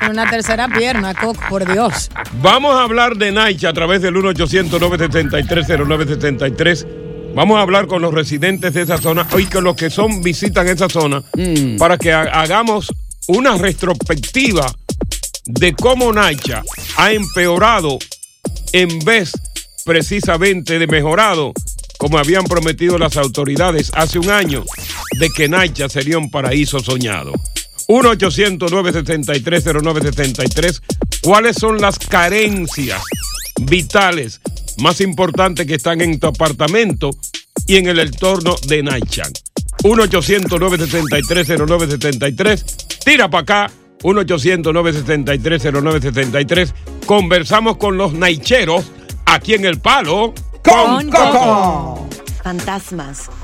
con 0.00 0.10
una 0.10 0.28
tercera 0.30 0.68
pierna, 0.68 1.09
Por 1.48 1.70
Dios. 1.72 2.10
Vamos 2.42 2.74
a 2.74 2.82
hablar 2.84 3.16
de 3.16 3.32
Naicha 3.32 3.70
a 3.70 3.72
través 3.72 4.02
del 4.02 4.14
1-800-973-0973. 4.16 6.86
Vamos 7.34 7.58
a 7.58 7.62
hablar 7.62 7.86
con 7.86 8.02
los 8.02 8.12
residentes 8.12 8.74
de 8.74 8.82
esa 8.82 8.98
zona 8.98 9.26
y 9.38 9.44
con 9.46 9.64
los 9.64 9.76
que 9.76 9.88
son 9.90 10.22
visitan 10.22 10.66
esa 10.68 10.88
zona 10.88 11.22
para 11.78 11.96
que 11.96 12.12
ha- 12.12 12.22
hagamos 12.40 12.92
una 13.28 13.56
retrospectiva 13.56 14.66
de 15.46 15.72
cómo 15.74 16.12
Naicha 16.12 16.62
ha 16.96 17.12
empeorado 17.12 17.98
en 18.72 18.98
vez 19.00 19.32
precisamente 19.84 20.78
de 20.78 20.86
mejorado 20.86 21.52
como 21.98 22.18
habían 22.18 22.44
prometido 22.44 22.96
las 22.98 23.16
autoridades 23.18 23.90
hace 23.94 24.18
un 24.18 24.30
año, 24.30 24.64
de 25.18 25.28
que 25.30 25.48
Naicha 25.48 25.88
sería 25.90 26.16
un 26.18 26.30
paraíso 26.30 26.80
soñado. 26.80 27.32
1-800-973-0973. 27.90 30.80
¿Cuáles 31.22 31.56
son 31.56 31.80
las 31.80 31.98
carencias 31.98 33.02
vitales 33.62 34.40
más 34.78 35.00
importantes 35.00 35.66
que 35.66 35.74
están 35.74 36.00
en 36.00 36.20
tu 36.20 36.28
apartamento 36.28 37.10
y 37.66 37.78
en 37.78 37.88
el 37.88 37.98
entorno 37.98 38.54
de 38.68 38.84
Naichan? 38.84 39.32
1-800-973-0973. 39.82 42.64
Tira 43.04 43.28
para 43.28 43.42
acá. 43.42 43.68
1-800-973-0973. 44.02 46.72
Conversamos 47.06 47.76
con 47.76 47.98
los 47.98 48.12
naicheros 48.12 48.84
aquí 49.26 49.54
en 49.54 49.64
El 49.64 49.80
Palo 49.80 50.32
con 50.62 51.10
Coco. 51.10 52.08
Fantasmas, 52.44 53.28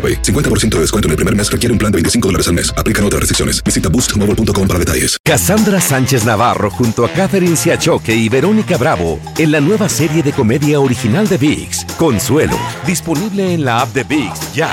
AroPay. 0.00 0.22
50% 0.22 0.76
de 0.76 0.80
descuento 0.80 1.08
en 1.08 1.10
el 1.10 1.16
primer 1.16 1.36
mes 1.36 1.52
requiere 1.52 1.72
un 1.72 1.78
plan 1.78 1.92
de 1.92 1.96
25 1.96 2.28
dólares 2.28 2.48
al 2.48 2.54
mes. 2.54 2.72
Aplican 2.78 3.04
otras 3.04 3.20
restricciones. 3.20 3.62
Visita 3.62 3.90
boostmobile.com 3.90 4.66
para 4.66 4.78
detalles. 4.78 5.18
Cassandra 5.22 5.80
Sánchez 5.80 6.24
Navarro 6.24 6.70
junto 6.70 7.04
a 7.04 7.10
Catherine 7.10 7.56
Siachoque 7.56 8.14
y 8.14 8.28
Verónica 8.28 8.76
Bravo 8.76 9.20
en 9.38 9.52
la 9.52 9.60
nueva 9.60 9.88
serie 9.88 10.22
de 10.22 10.32
comedia 10.32 10.80
original 10.80 11.28
de 11.28 11.36
VIX, 11.36 11.84
Consuelo, 11.98 12.58
disponible 12.86 13.54
en 13.54 13.64
la 13.64 13.82
app 13.82 13.92
de 13.92 14.04
VIX 14.04 14.54
ya. 14.54 14.70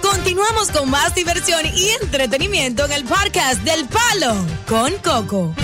Continuamos 0.00 0.70
con 0.70 0.90
más 0.90 1.14
diversión 1.14 1.60
y 1.66 1.90
entretenimiento 2.02 2.84
en 2.86 2.92
el 2.92 3.04
podcast 3.04 3.62
del 3.62 3.86
Palo 3.86 4.34
con 4.66 4.92
Coco. 5.02 5.54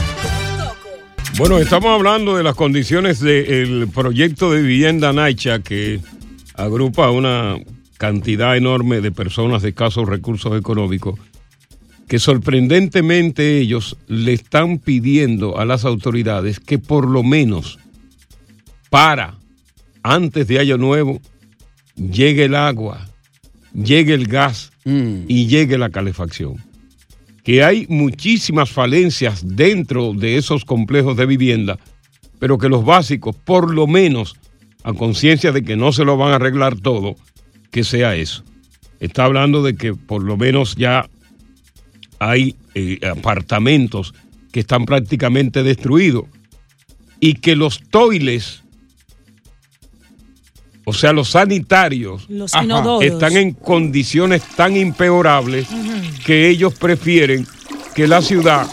Bueno, 1.38 1.58
estamos 1.58 1.90
hablando 1.90 2.36
de 2.36 2.42
las 2.42 2.56
condiciones 2.56 3.20
del 3.20 3.88
proyecto 3.94 4.50
de 4.50 4.60
vivienda 4.60 5.12
Naicha 5.12 5.60
que 5.60 6.00
agrupa 6.54 7.10
una 7.10 7.56
cantidad 7.98 8.56
enorme 8.56 9.00
de 9.00 9.12
personas 9.12 9.62
de 9.62 9.70
escasos 9.70 10.08
recursos 10.08 10.58
económicos 10.58 11.18
que 12.08 12.18
sorprendentemente 12.18 13.58
ellos 13.58 13.98
le 14.06 14.32
están 14.32 14.78
pidiendo 14.78 15.58
a 15.58 15.66
las 15.66 15.84
autoridades 15.84 16.58
que 16.58 16.78
por 16.78 17.06
lo 17.06 17.22
menos 17.22 17.78
para 18.88 19.34
antes 20.02 20.48
de 20.48 20.58
Año 20.58 20.78
Nuevo 20.78 21.20
llegue 21.96 22.44
el 22.44 22.54
agua, 22.54 23.06
llegue 23.74 24.14
el 24.14 24.26
gas 24.26 24.72
y 24.84 25.46
llegue 25.48 25.76
la 25.76 25.90
calefacción. 25.90 26.56
Que 27.44 27.62
hay 27.62 27.86
muchísimas 27.90 28.70
falencias 28.70 29.42
dentro 29.44 30.14
de 30.14 30.38
esos 30.38 30.64
complejos 30.64 31.14
de 31.16 31.26
vivienda, 31.26 31.78
pero 32.38 32.56
que 32.56 32.70
los 32.70 32.84
básicos, 32.86 33.36
por 33.36 33.74
lo 33.74 33.86
menos, 33.86 34.36
a 34.82 34.94
conciencia 34.94 35.52
de 35.52 35.62
que 35.62 35.76
no 35.76 35.92
se 35.92 36.04
lo 36.04 36.16
van 36.16 36.32
a 36.32 36.36
arreglar 36.36 36.76
todo, 36.76 37.16
que 37.70 37.84
sea 37.84 38.14
eso. 38.16 38.44
Está 39.00 39.24
hablando 39.24 39.62
de 39.62 39.76
que 39.76 39.94
por 39.94 40.22
lo 40.22 40.36
menos 40.36 40.74
ya 40.76 41.08
hay 42.18 42.56
eh, 42.74 42.98
apartamentos 43.06 44.14
que 44.52 44.60
están 44.60 44.84
prácticamente 44.86 45.62
destruidos 45.62 46.24
y 47.20 47.34
que 47.34 47.56
los 47.56 47.80
toiles, 47.90 48.62
o 50.84 50.92
sea, 50.92 51.12
los 51.12 51.30
sanitarios, 51.30 52.28
Los 52.28 52.52
están 53.00 53.36
en 53.36 53.52
condiciones 53.52 54.42
tan 54.56 54.76
impeorables 54.76 55.68
que 56.24 56.48
ellos 56.48 56.74
prefieren 56.74 57.46
que 57.94 58.06
la 58.06 58.22
ciudad 58.22 58.66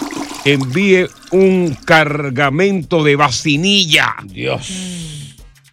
envíe 0.46 1.08
un 1.32 1.76
cargamento 1.86 3.04
de 3.04 3.16
vacinilla. 3.16 4.16
Dios. 4.26 5.25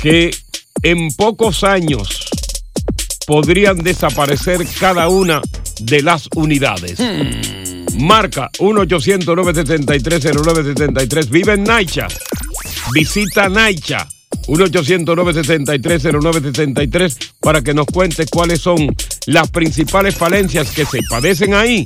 que 0.00 0.30
en 0.82 1.10
pocos 1.18 1.64
años 1.64 2.30
podrían 3.26 3.76
desaparecer 3.76 4.66
cada 4.80 5.08
una 5.08 5.42
de 5.80 6.00
las 6.00 6.30
unidades. 6.34 6.98
Marca 7.98 8.50
1-800-973-0973. 8.58 11.28
Vive 11.28 11.52
en 11.52 11.64
Naicha. 11.64 12.08
Visita 12.94 13.50
Naicha. 13.50 14.08
1-800-973-0973 14.46 17.32
para 17.40 17.60
que 17.60 17.74
nos 17.74 17.84
cuente 17.84 18.24
cuáles 18.24 18.62
son 18.62 18.96
las 19.26 19.50
principales 19.50 20.14
falencias 20.14 20.70
que 20.70 20.86
se 20.86 21.02
padecen 21.02 21.52
ahí. 21.52 21.84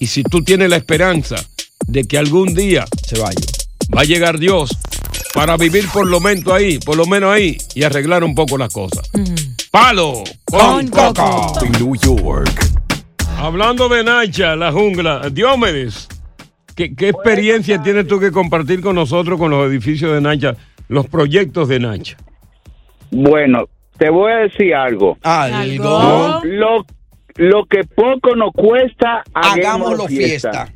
Y 0.00 0.06
si 0.06 0.22
tú 0.22 0.42
tienes 0.42 0.70
la 0.70 0.78
esperanza 0.78 1.36
de 1.86 2.04
que 2.04 2.18
algún 2.18 2.54
día 2.54 2.84
se 3.06 3.18
vaya, 3.20 3.40
va 3.94 4.02
a 4.02 4.04
llegar 4.04 4.38
Dios 4.38 4.76
para 5.34 5.56
vivir 5.56 5.84
por 5.92 6.06
lo 6.06 6.20
menos 6.20 6.46
ahí, 6.52 6.78
por 6.78 6.96
lo 6.96 7.06
menos 7.06 7.32
ahí 7.32 7.56
y 7.74 7.82
arreglar 7.84 8.24
un 8.24 8.34
poco 8.34 8.58
las 8.58 8.72
cosas. 8.72 9.10
Palo 9.70 10.22
con, 10.44 10.88
coco. 10.88 11.58
New 11.78 11.94
York. 11.96 12.50
Hablando 13.38 13.88
de 13.88 14.04
Nacha, 14.04 14.54
la 14.54 14.70
jungla, 14.70 15.28
Diomedes, 15.30 16.08
¿qué, 16.76 16.94
qué 16.94 17.08
experiencia 17.08 17.82
tienes 17.82 18.06
tú 18.06 18.20
que 18.20 18.30
compartir 18.30 18.80
con 18.82 18.94
nosotros 18.94 19.38
con 19.38 19.50
los 19.50 19.66
edificios 19.68 20.12
de 20.14 20.20
Nacha, 20.20 20.54
los 20.88 21.06
proyectos 21.08 21.68
de 21.68 21.80
Nacha? 21.80 22.16
Bueno, 23.10 23.68
te 23.98 24.10
voy 24.10 24.32
a 24.32 24.36
decir 24.36 24.74
algo. 24.74 25.18
Algo. 25.22 26.40
Lo, 26.44 26.84
lo 27.36 27.64
que 27.66 27.84
poco 27.84 28.36
nos 28.36 28.52
cuesta, 28.52 29.22
Hagámoslo 29.34 30.04
hagámoslo 30.04 30.06
fiesta. 30.08 30.50
fiesta. 30.50 30.74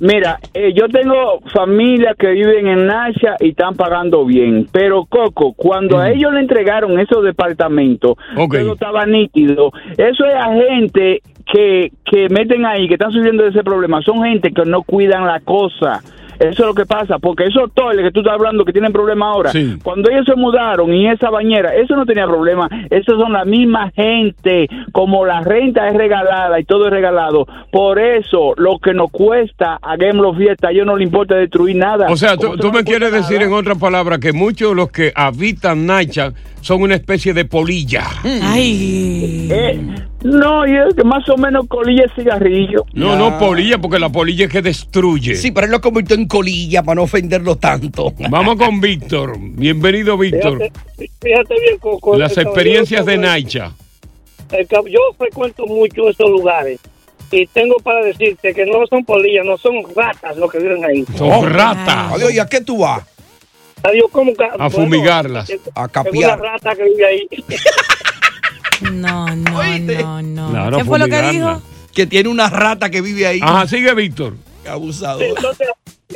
Mira, 0.00 0.38
eh, 0.54 0.72
yo 0.74 0.88
tengo 0.88 1.40
familia 1.52 2.14
que 2.16 2.28
viven 2.28 2.68
en 2.68 2.86
Nasha 2.86 3.36
y 3.40 3.50
están 3.50 3.74
pagando 3.74 4.24
bien, 4.24 4.68
pero 4.70 5.04
Coco, 5.06 5.54
cuando 5.54 5.98
a 5.98 6.10
ellos 6.10 6.32
le 6.32 6.40
entregaron 6.40 6.98
esos 7.00 7.24
departamentos, 7.24 8.16
todo 8.34 8.72
estaba 8.74 9.06
nítido. 9.06 9.72
Eso 9.96 10.24
es 10.24 10.34
a 10.34 10.52
gente 10.52 11.22
que, 11.52 11.90
que 12.04 12.28
meten 12.28 12.64
ahí, 12.64 12.86
que 12.86 12.94
están 12.94 13.10
sufriendo 13.10 13.42
de 13.42 13.50
ese 13.50 13.64
problema, 13.64 14.00
son 14.02 14.22
gente 14.22 14.52
que 14.52 14.64
no 14.64 14.82
cuidan 14.82 15.26
la 15.26 15.40
cosa. 15.40 16.00
Eso 16.38 16.62
es 16.62 16.66
lo 16.66 16.74
que 16.74 16.86
pasa, 16.86 17.18
porque 17.18 17.44
esos 17.44 17.72
toiles 17.74 18.04
que 18.04 18.12
tú 18.12 18.20
estás 18.20 18.34
hablando 18.34 18.64
que 18.64 18.72
tienen 18.72 18.92
problema 18.92 19.30
ahora, 19.30 19.50
cuando 19.82 20.10
ellos 20.10 20.24
se 20.26 20.36
mudaron 20.36 20.92
y 20.94 21.08
esa 21.08 21.30
bañera, 21.30 21.74
eso 21.74 21.96
no 21.96 22.06
tenía 22.06 22.26
problema, 22.26 22.68
esos 22.90 23.20
son 23.20 23.32
la 23.32 23.44
misma 23.44 23.90
gente, 23.90 24.68
como 24.92 25.24
la 25.24 25.40
renta 25.40 25.88
es 25.88 25.94
regalada 25.94 26.60
y 26.60 26.64
todo 26.64 26.86
es 26.86 26.92
regalado, 26.92 27.46
por 27.72 27.98
eso 27.98 28.54
lo 28.56 28.78
que 28.78 28.94
nos 28.94 29.10
cuesta, 29.10 29.78
hagámoslo 29.82 30.34
fiesta, 30.34 30.68
a 30.68 30.70
ellos 30.70 30.86
no 30.86 30.96
le 30.96 31.04
importa 31.04 31.34
destruir 31.34 31.76
nada. 31.76 32.06
O 32.08 32.16
sea, 32.16 32.36
tú, 32.36 32.56
Como 32.56 32.72
me 32.72 32.84
quieres 32.84 33.12
decir 33.12 33.42
en 33.42 33.52
otras 33.52 33.78
palabras 33.78 34.18
que 34.18 34.32
muchos 34.32 34.70
de 34.70 34.76
los 34.76 34.90
que 34.90 35.12
habitan 35.14 35.86
Nacha 35.86 36.32
son 36.60 36.82
una 36.82 36.94
especie 36.94 37.34
de 37.34 37.44
polilla. 37.44 38.04
Ay. 38.42 39.48
Eh, 39.50 39.80
no, 40.22 40.66
y 40.66 40.76
es 40.76 40.94
que 40.94 41.04
más 41.04 41.28
o 41.28 41.36
menos 41.36 41.66
colilla 41.68 42.02
de 42.02 42.10
cigarrillo. 42.22 42.84
No, 42.92 43.16
no 43.16 43.38
polilla, 43.38 43.78
porque 43.78 43.98
la 43.98 44.10
polilla 44.10 44.46
es 44.46 44.50
que 44.50 44.62
destruye. 44.62 45.36
Sí, 45.36 45.52
pero 45.52 45.66
él 45.66 45.72
lo 45.72 45.80
convirtió 45.80 46.16
en 46.16 46.26
colilla 46.28 46.82
para 46.82 46.96
no 46.96 47.02
ofenderlo 47.02 47.56
tanto. 47.56 48.12
Vamos 48.30 48.56
con 48.56 48.80
Víctor. 48.80 49.36
Bienvenido, 49.38 50.16
Víctor. 50.16 50.58
Fíjate, 50.58 51.10
fíjate 51.20 51.54
bien, 51.60 51.78
Coco. 51.78 52.16
Las 52.16 52.36
experiencias 52.38 53.04
de 53.06 53.14
caballero- 53.16 53.32
Naicha. 53.32 53.72
cab- 54.68 54.88
yo 54.88 55.00
frecuento 55.18 55.66
mucho 55.66 56.08
esos 56.08 56.30
lugares 56.30 56.78
y 57.30 57.46
tengo 57.48 57.76
para 57.78 58.04
decirte 58.04 58.54
que 58.54 58.64
no 58.66 58.86
son 58.86 59.04
polillas, 59.04 59.44
no 59.44 59.56
son 59.58 59.74
ratas 59.94 60.36
los 60.36 60.50
que 60.50 60.58
viven 60.58 60.84
ahí. 60.84 61.04
Son 61.16 61.44
ratas. 61.50 62.12
Adiós, 62.12 62.32
¿y 62.32 62.38
a 62.38 62.46
qué 62.46 62.60
tú 62.60 62.78
vas? 62.78 63.02
Adiós, 63.82 64.06
¿cómo 64.10 64.32
que- 64.34 64.44
A 64.58 64.70
fumigarlas. 64.70 65.48
es- 65.50 65.60
A 65.74 65.84
es 65.86 65.90
capiar. 65.92 66.38
una 66.40 66.50
rata 66.50 66.74
que 66.74 66.84
vive 66.84 67.06
ahí. 67.06 67.28
No, 68.92 69.26
no, 69.34 69.62
no, 69.78 70.22
no. 70.22 70.50
Claro, 70.50 70.78
¿Qué 70.78 70.84
fue 70.84 70.98
lo 70.98 71.06
que 71.08 71.22
dijo? 71.32 71.62
Que 71.94 72.06
tiene 72.06 72.28
una 72.28 72.48
rata 72.48 72.90
que 72.90 73.00
vive 73.00 73.26
ahí. 73.26 73.40
Ajá, 73.42 73.66
sigue 73.66 73.92
Víctor. 73.94 74.34
Abusador. 74.68 75.22
Entonces, 75.22 75.68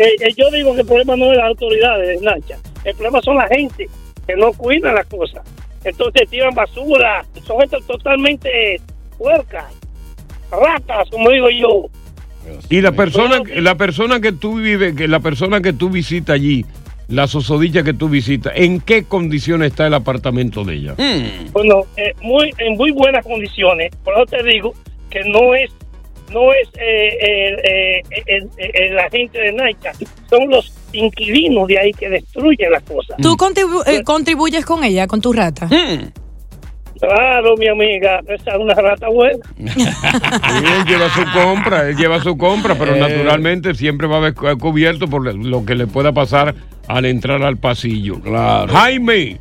eh, 0.02 0.16
eh, 0.20 0.34
yo 0.36 0.50
digo 0.50 0.74
que 0.74 0.80
el 0.80 0.86
problema 0.86 1.16
no 1.16 1.30
es 1.30 1.38
las 1.38 1.46
autoridades, 1.46 2.20
Nacha. 2.22 2.58
El 2.84 2.94
problema 2.94 3.20
son 3.22 3.36
la 3.36 3.48
gente 3.48 3.88
que 4.26 4.36
no 4.36 4.52
cuida 4.52 4.92
las 4.92 5.06
cosas. 5.06 5.42
Entonces 5.84 6.28
tiran 6.28 6.54
basura, 6.54 7.24
son 7.44 7.60
gente 7.60 7.76
totalmente 7.86 8.80
puercas, 9.18 9.66
ratas, 10.50 11.08
como 11.10 11.30
digo 11.30 11.50
yo. 11.50 11.86
Y 12.68 12.80
la 12.80 12.92
persona, 12.92 13.40
la 13.56 13.76
persona 13.76 14.20
que 14.20 14.32
tú 14.32 14.56
vives, 14.56 14.94
que 14.94 15.06
la 15.06 15.20
persona 15.20 15.60
que 15.60 15.72
tú 15.72 15.90
visitas 15.90 16.34
allí, 16.34 16.64
la 17.08 17.26
sosodicha 17.26 17.82
que 17.82 17.94
tú 17.94 18.08
visitas, 18.08 18.52
¿en 18.56 18.80
qué 18.80 19.04
condiciones 19.04 19.70
está 19.70 19.86
el 19.86 19.94
apartamento 19.94 20.64
de 20.64 20.74
ella? 20.74 20.94
Bueno, 21.52 21.82
eh, 21.96 22.12
muy, 22.20 22.52
en 22.58 22.76
muy 22.76 22.90
buenas 22.90 23.24
condiciones. 23.24 23.94
Por 24.02 24.14
eso 24.14 24.26
te 24.26 24.42
digo 24.42 24.72
que 25.10 25.20
no 25.24 25.54
es 25.54 25.70
no 26.32 26.52
es 26.52 26.68
eh, 26.78 27.56
eh, 27.64 28.02
eh, 28.58 28.90
la 28.92 29.08
gente 29.10 29.38
de 29.38 29.52
Naica, 29.52 29.92
son 30.28 30.48
los 30.50 30.72
inquilinos 30.92 31.66
de 31.68 31.78
ahí 31.78 31.92
que 31.92 32.08
destruyen 32.08 32.70
las 32.72 32.82
cosas. 32.82 33.16
¿Tú 33.22 33.36
contribu- 33.36 33.82
eh, 33.86 34.02
contribuyes 34.04 34.64
con 34.66 34.82
ella, 34.84 35.06
con 35.06 35.20
tu 35.20 35.32
rata? 35.32 35.68
Claro, 37.00 37.56
mi 37.56 37.66
amiga, 37.68 38.20
esa 38.28 38.52
es 38.52 38.56
una 38.58 38.74
rata 38.74 39.08
buena. 39.08 39.38
Sí, 39.56 39.64
él 39.74 40.84
lleva 40.86 41.08
su 41.08 41.24
compra, 41.32 41.88
él 41.88 41.96
lleva 41.96 42.20
su 42.20 42.36
compra, 42.36 42.76
pero 42.76 42.94
Eh. 42.94 43.00
naturalmente 43.00 43.74
siempre 43.74 44.06
va 44.06 44.16
a 44.16 44.18
haber 44.18 44.34
cu- 44.34 44.56
cubierto 44.58 45.08
por 45.08 45.34
lo 45.34 45.64
que 45.64 45.74
le 45.74 45.86
pueda 45.88 46.12
pasar 46.12 46.54
al 46.86 47.04
entrar 47.06 47.42
al 47.42 47.56
pasillo. 47.56 48.18
Jaime, 48.68 49.40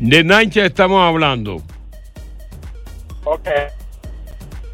de 0.00 0.24
Nancha 0.24 0.66
estamos 0.66 1.00
hablando. 1.02 1.62
Ok. 3.24 3.48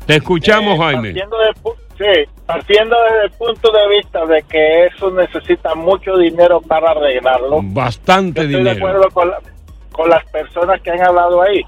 Te 0.09 0.17
escuchamos, 0.17 0.75
Eh, 0.75 0.79
Jaime. 0.79 1.03
Partiendo 1.13 1.39
de, 1.39 1.51
pu- 1.63 1.77
sí, 1.99 2.31
partiendo 2.47 2.97
desde 3.05 3.25
el 3.27 3.31
punto 3.33 3.71
de 3.71 3.89
vista 3.97 4.25
de 4.25 4.43
que 4.45 4.87
eso 4.87 5.11
necesita 5.11 5.75
mucho 5.75 6.17
dinero 6.17 6.63
para 6.63 6.93
arreglarlo. 6.93 7.61
Bastante 7.63 8.41
Estoy 8.41 8.53
de 8.65 8.71
dinero. 8.71 8.87
acuerdo 8.89 9.11
con, 9.13 9.29
la- 9.31 9.41
con 9.93 10.09
las 10.09 10.25
personas 10.31 10.81
que 10.81 10.91
han 10.93 11.03
hablado 11.05 11.43
ahí. 11.43 11.61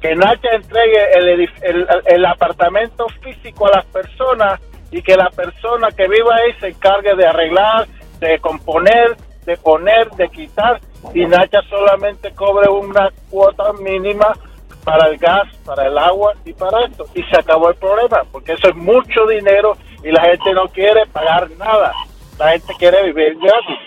Que 0.00 0.16
Nacha 0.16 0.48
entregue 0.52 0.98
el, 1.14 1.48
el, 1.62 1.86
el 2.06 2.26
apartamento 2.26 3.06
físico 3.22 3.68
a 3.68 3.76
las 3.76 3.84
personas 3.86 4.60
y 4.90 5.00
que 5.00 5.16
la 5.16 5.30
persona 5.30 5.88
que 5.96 6.08
viva 6.08 6.34
ahí 6.34 6.52
se 6.60 6.68
encargue 6.68 7.14
de 7.14 7.24
arreglar, 7.26 7.86
de 8.18 8.38
componer, 8.40 9.16
de 9.46 9.56
poner, 9.58 10.10
de 10.10 10.28
quitar 10.28 10.80
y 11.14 11.24
Nacha 11.24 11.60
solamente 11.70 12.32
cobre 12.32 12.68
una 12.68 13.10
cuota 13.30 13.72
mínima 13.74 14.32
para 14.86 15.08
el 15.08 15.18
gas, 15.18 15.48
para 15.64 15.88
el 15.88 15.98
agua 15.98 16.32
y 16.44 16.52
para 16.52 16.86
esto. 16.86 17.04
Y 17.12 17.22
se 17.24 17.36
acabó 17.40 17.70
el 17.70 17.74
problema, 17.74 18.22
porque 18.30 18.52
eso 18.52 18.68
es 18.68 18.76
mucho 18.76 19.26
dinero 19.28 19.76
y 20.04 20.12
la 20.12 20.22
gente 20.22 20.52
no 20.54 20.68
quiere 20.68 21.04
pagar 21.12 21.50
nada. 21.58 21.92
La 22.38 22.52
gente 22.52 22.72
quiere 22.78 23.02
vivir 23.06 23.36
gratis. 23.36 23.78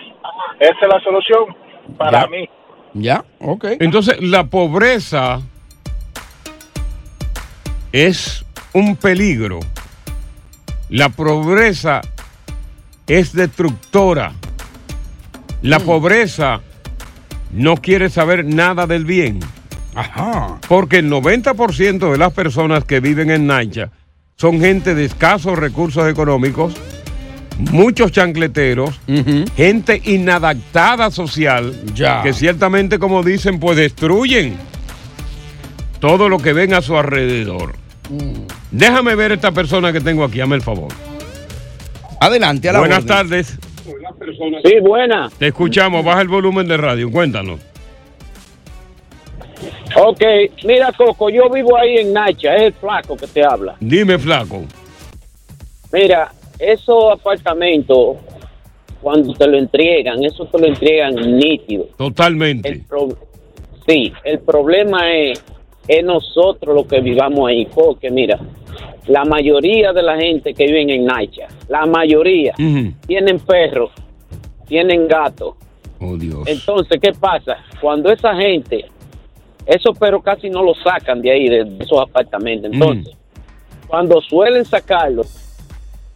Esa 0.59 0.77
es 0.81 0.87
la 0.89 0.99
solución 0.99 1.55
para 1.97 2.21
Ya. 2.23 2.27
mí. 2.27 2.49
Ya, 2.95 3.23
ok. 3.39 3.65
Entonces, 3.79 4.21
la 4.21 4.43
pobreza 4.43 5.39
es 7.93 8.43
un 8.73 8.97
peligro. 8.97 9.59
La 10.89 11.07
pobreza 11.09 12.01
es 13.07 13.33
destructora. 13.33 14.33
La 15.61 15.79
pobreza 15.79 16.59
no 17.51 17.77
quiere 17.77 18.09
saber 18.09 18.43
nada 18.43 18.85
del 18.85 19.05
bien. 19.05 19.39
Ajá. 19.99 20.59
Porque 20.67 20.97
el 20.97 21.09
90% 21.09 22.11
de 22.11 22.17
las 22.17 22.33
personas 22.33 22.83
que 22.85 22.99
viven 22.99 23.29
en 23.31 23.47
Nacha 23.47 23.91
son 24.35 24.59
gente 24.59 24.95
de 24.95 25.05
escasos 25.05 25.57
recursos 25.59 26.09
económicos, 26.09 26.73
muchos 27.71 28.11
chancleteros, 28.11 28.99
gente 29.57 30.01
inadaptada 30.05 31.11
social, 31.11 31.73
Ya. 31.93 32.21
que 32.23 32.31
ciertamente, 32.33 32.99
como 32.99 33.21
dicen, 33.23 33.59
pues 33.59 33.75
destruyen 33.77 34.55
todo 35.99 36.29
lo 36.29 36.37
que 36.37 36.53
ven 36.53 36.73
a 36.73 36.81
su 36.81 36.95
alrededor. 36.97 37.73
Déjame 38.71 39.15
ver 39.15 39.33
esta 39.33 39.51
persona 39.51 39.91
que 39.91 39.99
tengo 39.99 40.23
aquí, 40.23 40.39
hazme 40.39 40.55
el 40.55 40.61
favor. 40.61 40.93
Adelante, 42.21 42.69
a 42.69 42.73
la 42.73 42.79
Buenas 42.79 42.99
orden. 43.03 43.07
tardes. 43.15 43.59
Sí, 44.63 44.73
buena. 44.81 45.29
Te 45.37 45.47
escuchamos, 45.47 46.03
baja 46.05 46.21
el 46.21 46.27
volumen 46.27 46.67
de 46.67 46.77
radio, 46.77 47.11
cuéntanos. 47.11 47.59
Ok, 49.95 50.21
mira 50.65 50.91
Coco, 50.95 51.29
yo 51.29 51.49
vivo 51.49 51.75
ahí 51.77 51.97
en 51.97 52.13
Nacha, 52.13 52.55
es 52.55 52.61
el 52.63 52.73
flaco 52.73 53.17
que 53.17 53.27
te 53.27 53.43
habla. 53.43 53.75
Dime, 53.79 54.17
flaco. 54.19 54.63
Mira, 55.91 56.31
esos 56.59 57.13
apartamentos, 57.13 58.17
cuando 59.01 59.33
te 59.33 59.47
lo 59.47 59.57
entregan, 59.57 60.23
eso 60.23 60.45
te 60.45 60.59
lo 60.59 60.67
entregan 60.67 61.15
nítido. 61.37 61.85
Totalmente. 61.97 62.69
El 62.69 62.81
pro- 62.85 63.17
sí, 63.87 64.13
el 64.23 64.39
problema 64.39 65.11
es, 65.11 65.43
es 65.87 66.03
nosotros 66.03 66.75
los 66.75 66.85
que 66.85 67.01
vivamos 67.01 67.49
ahí, 67.49 67.65
porque 67.65 68.11
mira, 68.11 68.39
la 69.07 69.25
mayoría 69.25 69.91
de 69.91 70.03
la 70.03 70.15
gente 70.17 70.53
que 70.53 70.65
vive 70.65 70.93
en 70.93 71.05
Nacha, 71.05 71.47
la 71.67 71.87
mayoría, 71.87 72.53
tienen 73.07 73.39
perros, 73.39 73.89
tienen 74.67 75.07
gatos. 75.07 75.55
Oh, 75.99 76.15
Dios. 76.15 76.43
Entonces, 76.47 76.99
¿qué 77.01 77.11
pasa? 77.13 77.57
Cuando 77.81 78.11
esa 78.11 78.35
gente, 78.35 78.85
esos 79.65 79.97
perros 79.97 80.23
casi 80.23 80.49
no 80.49 80.63
los 80.63 80.77
sacan 80.81 81.21
de 81.21 81.31
ahí, 81.31 81.47
de 81.47 81.77
esos 81.79 81.99
apartamentos. 81.99 82.71
Entonces, 82.71 83.15
cuando 83.87 84.21
suelen 84.21 84.65
sacarlos, 84.65 85.27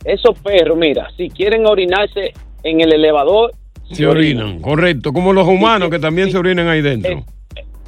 esos 0.04 0.38
perros, 0.40 0.78
mira, 0.78 1.10
si 1.16 1.30
quieren 1.30 1.66
orinarse 1.66 2.34
en 2.64 2.82
el 2.82 2.94
elevador, 2.94 3.52
Se 3.92 4.08
orinan, 4.08 4.60
correcto. 4.60 5.14
Como 5.14 5.34
los 5.34 5.48
humanos 5.48 5.90
que 5.90 6.00
también 6.00 6.32
se 6.32 6.38
orinan 6.38 6.68
ahí 6.68 6.82
dentro. 6.82 7.24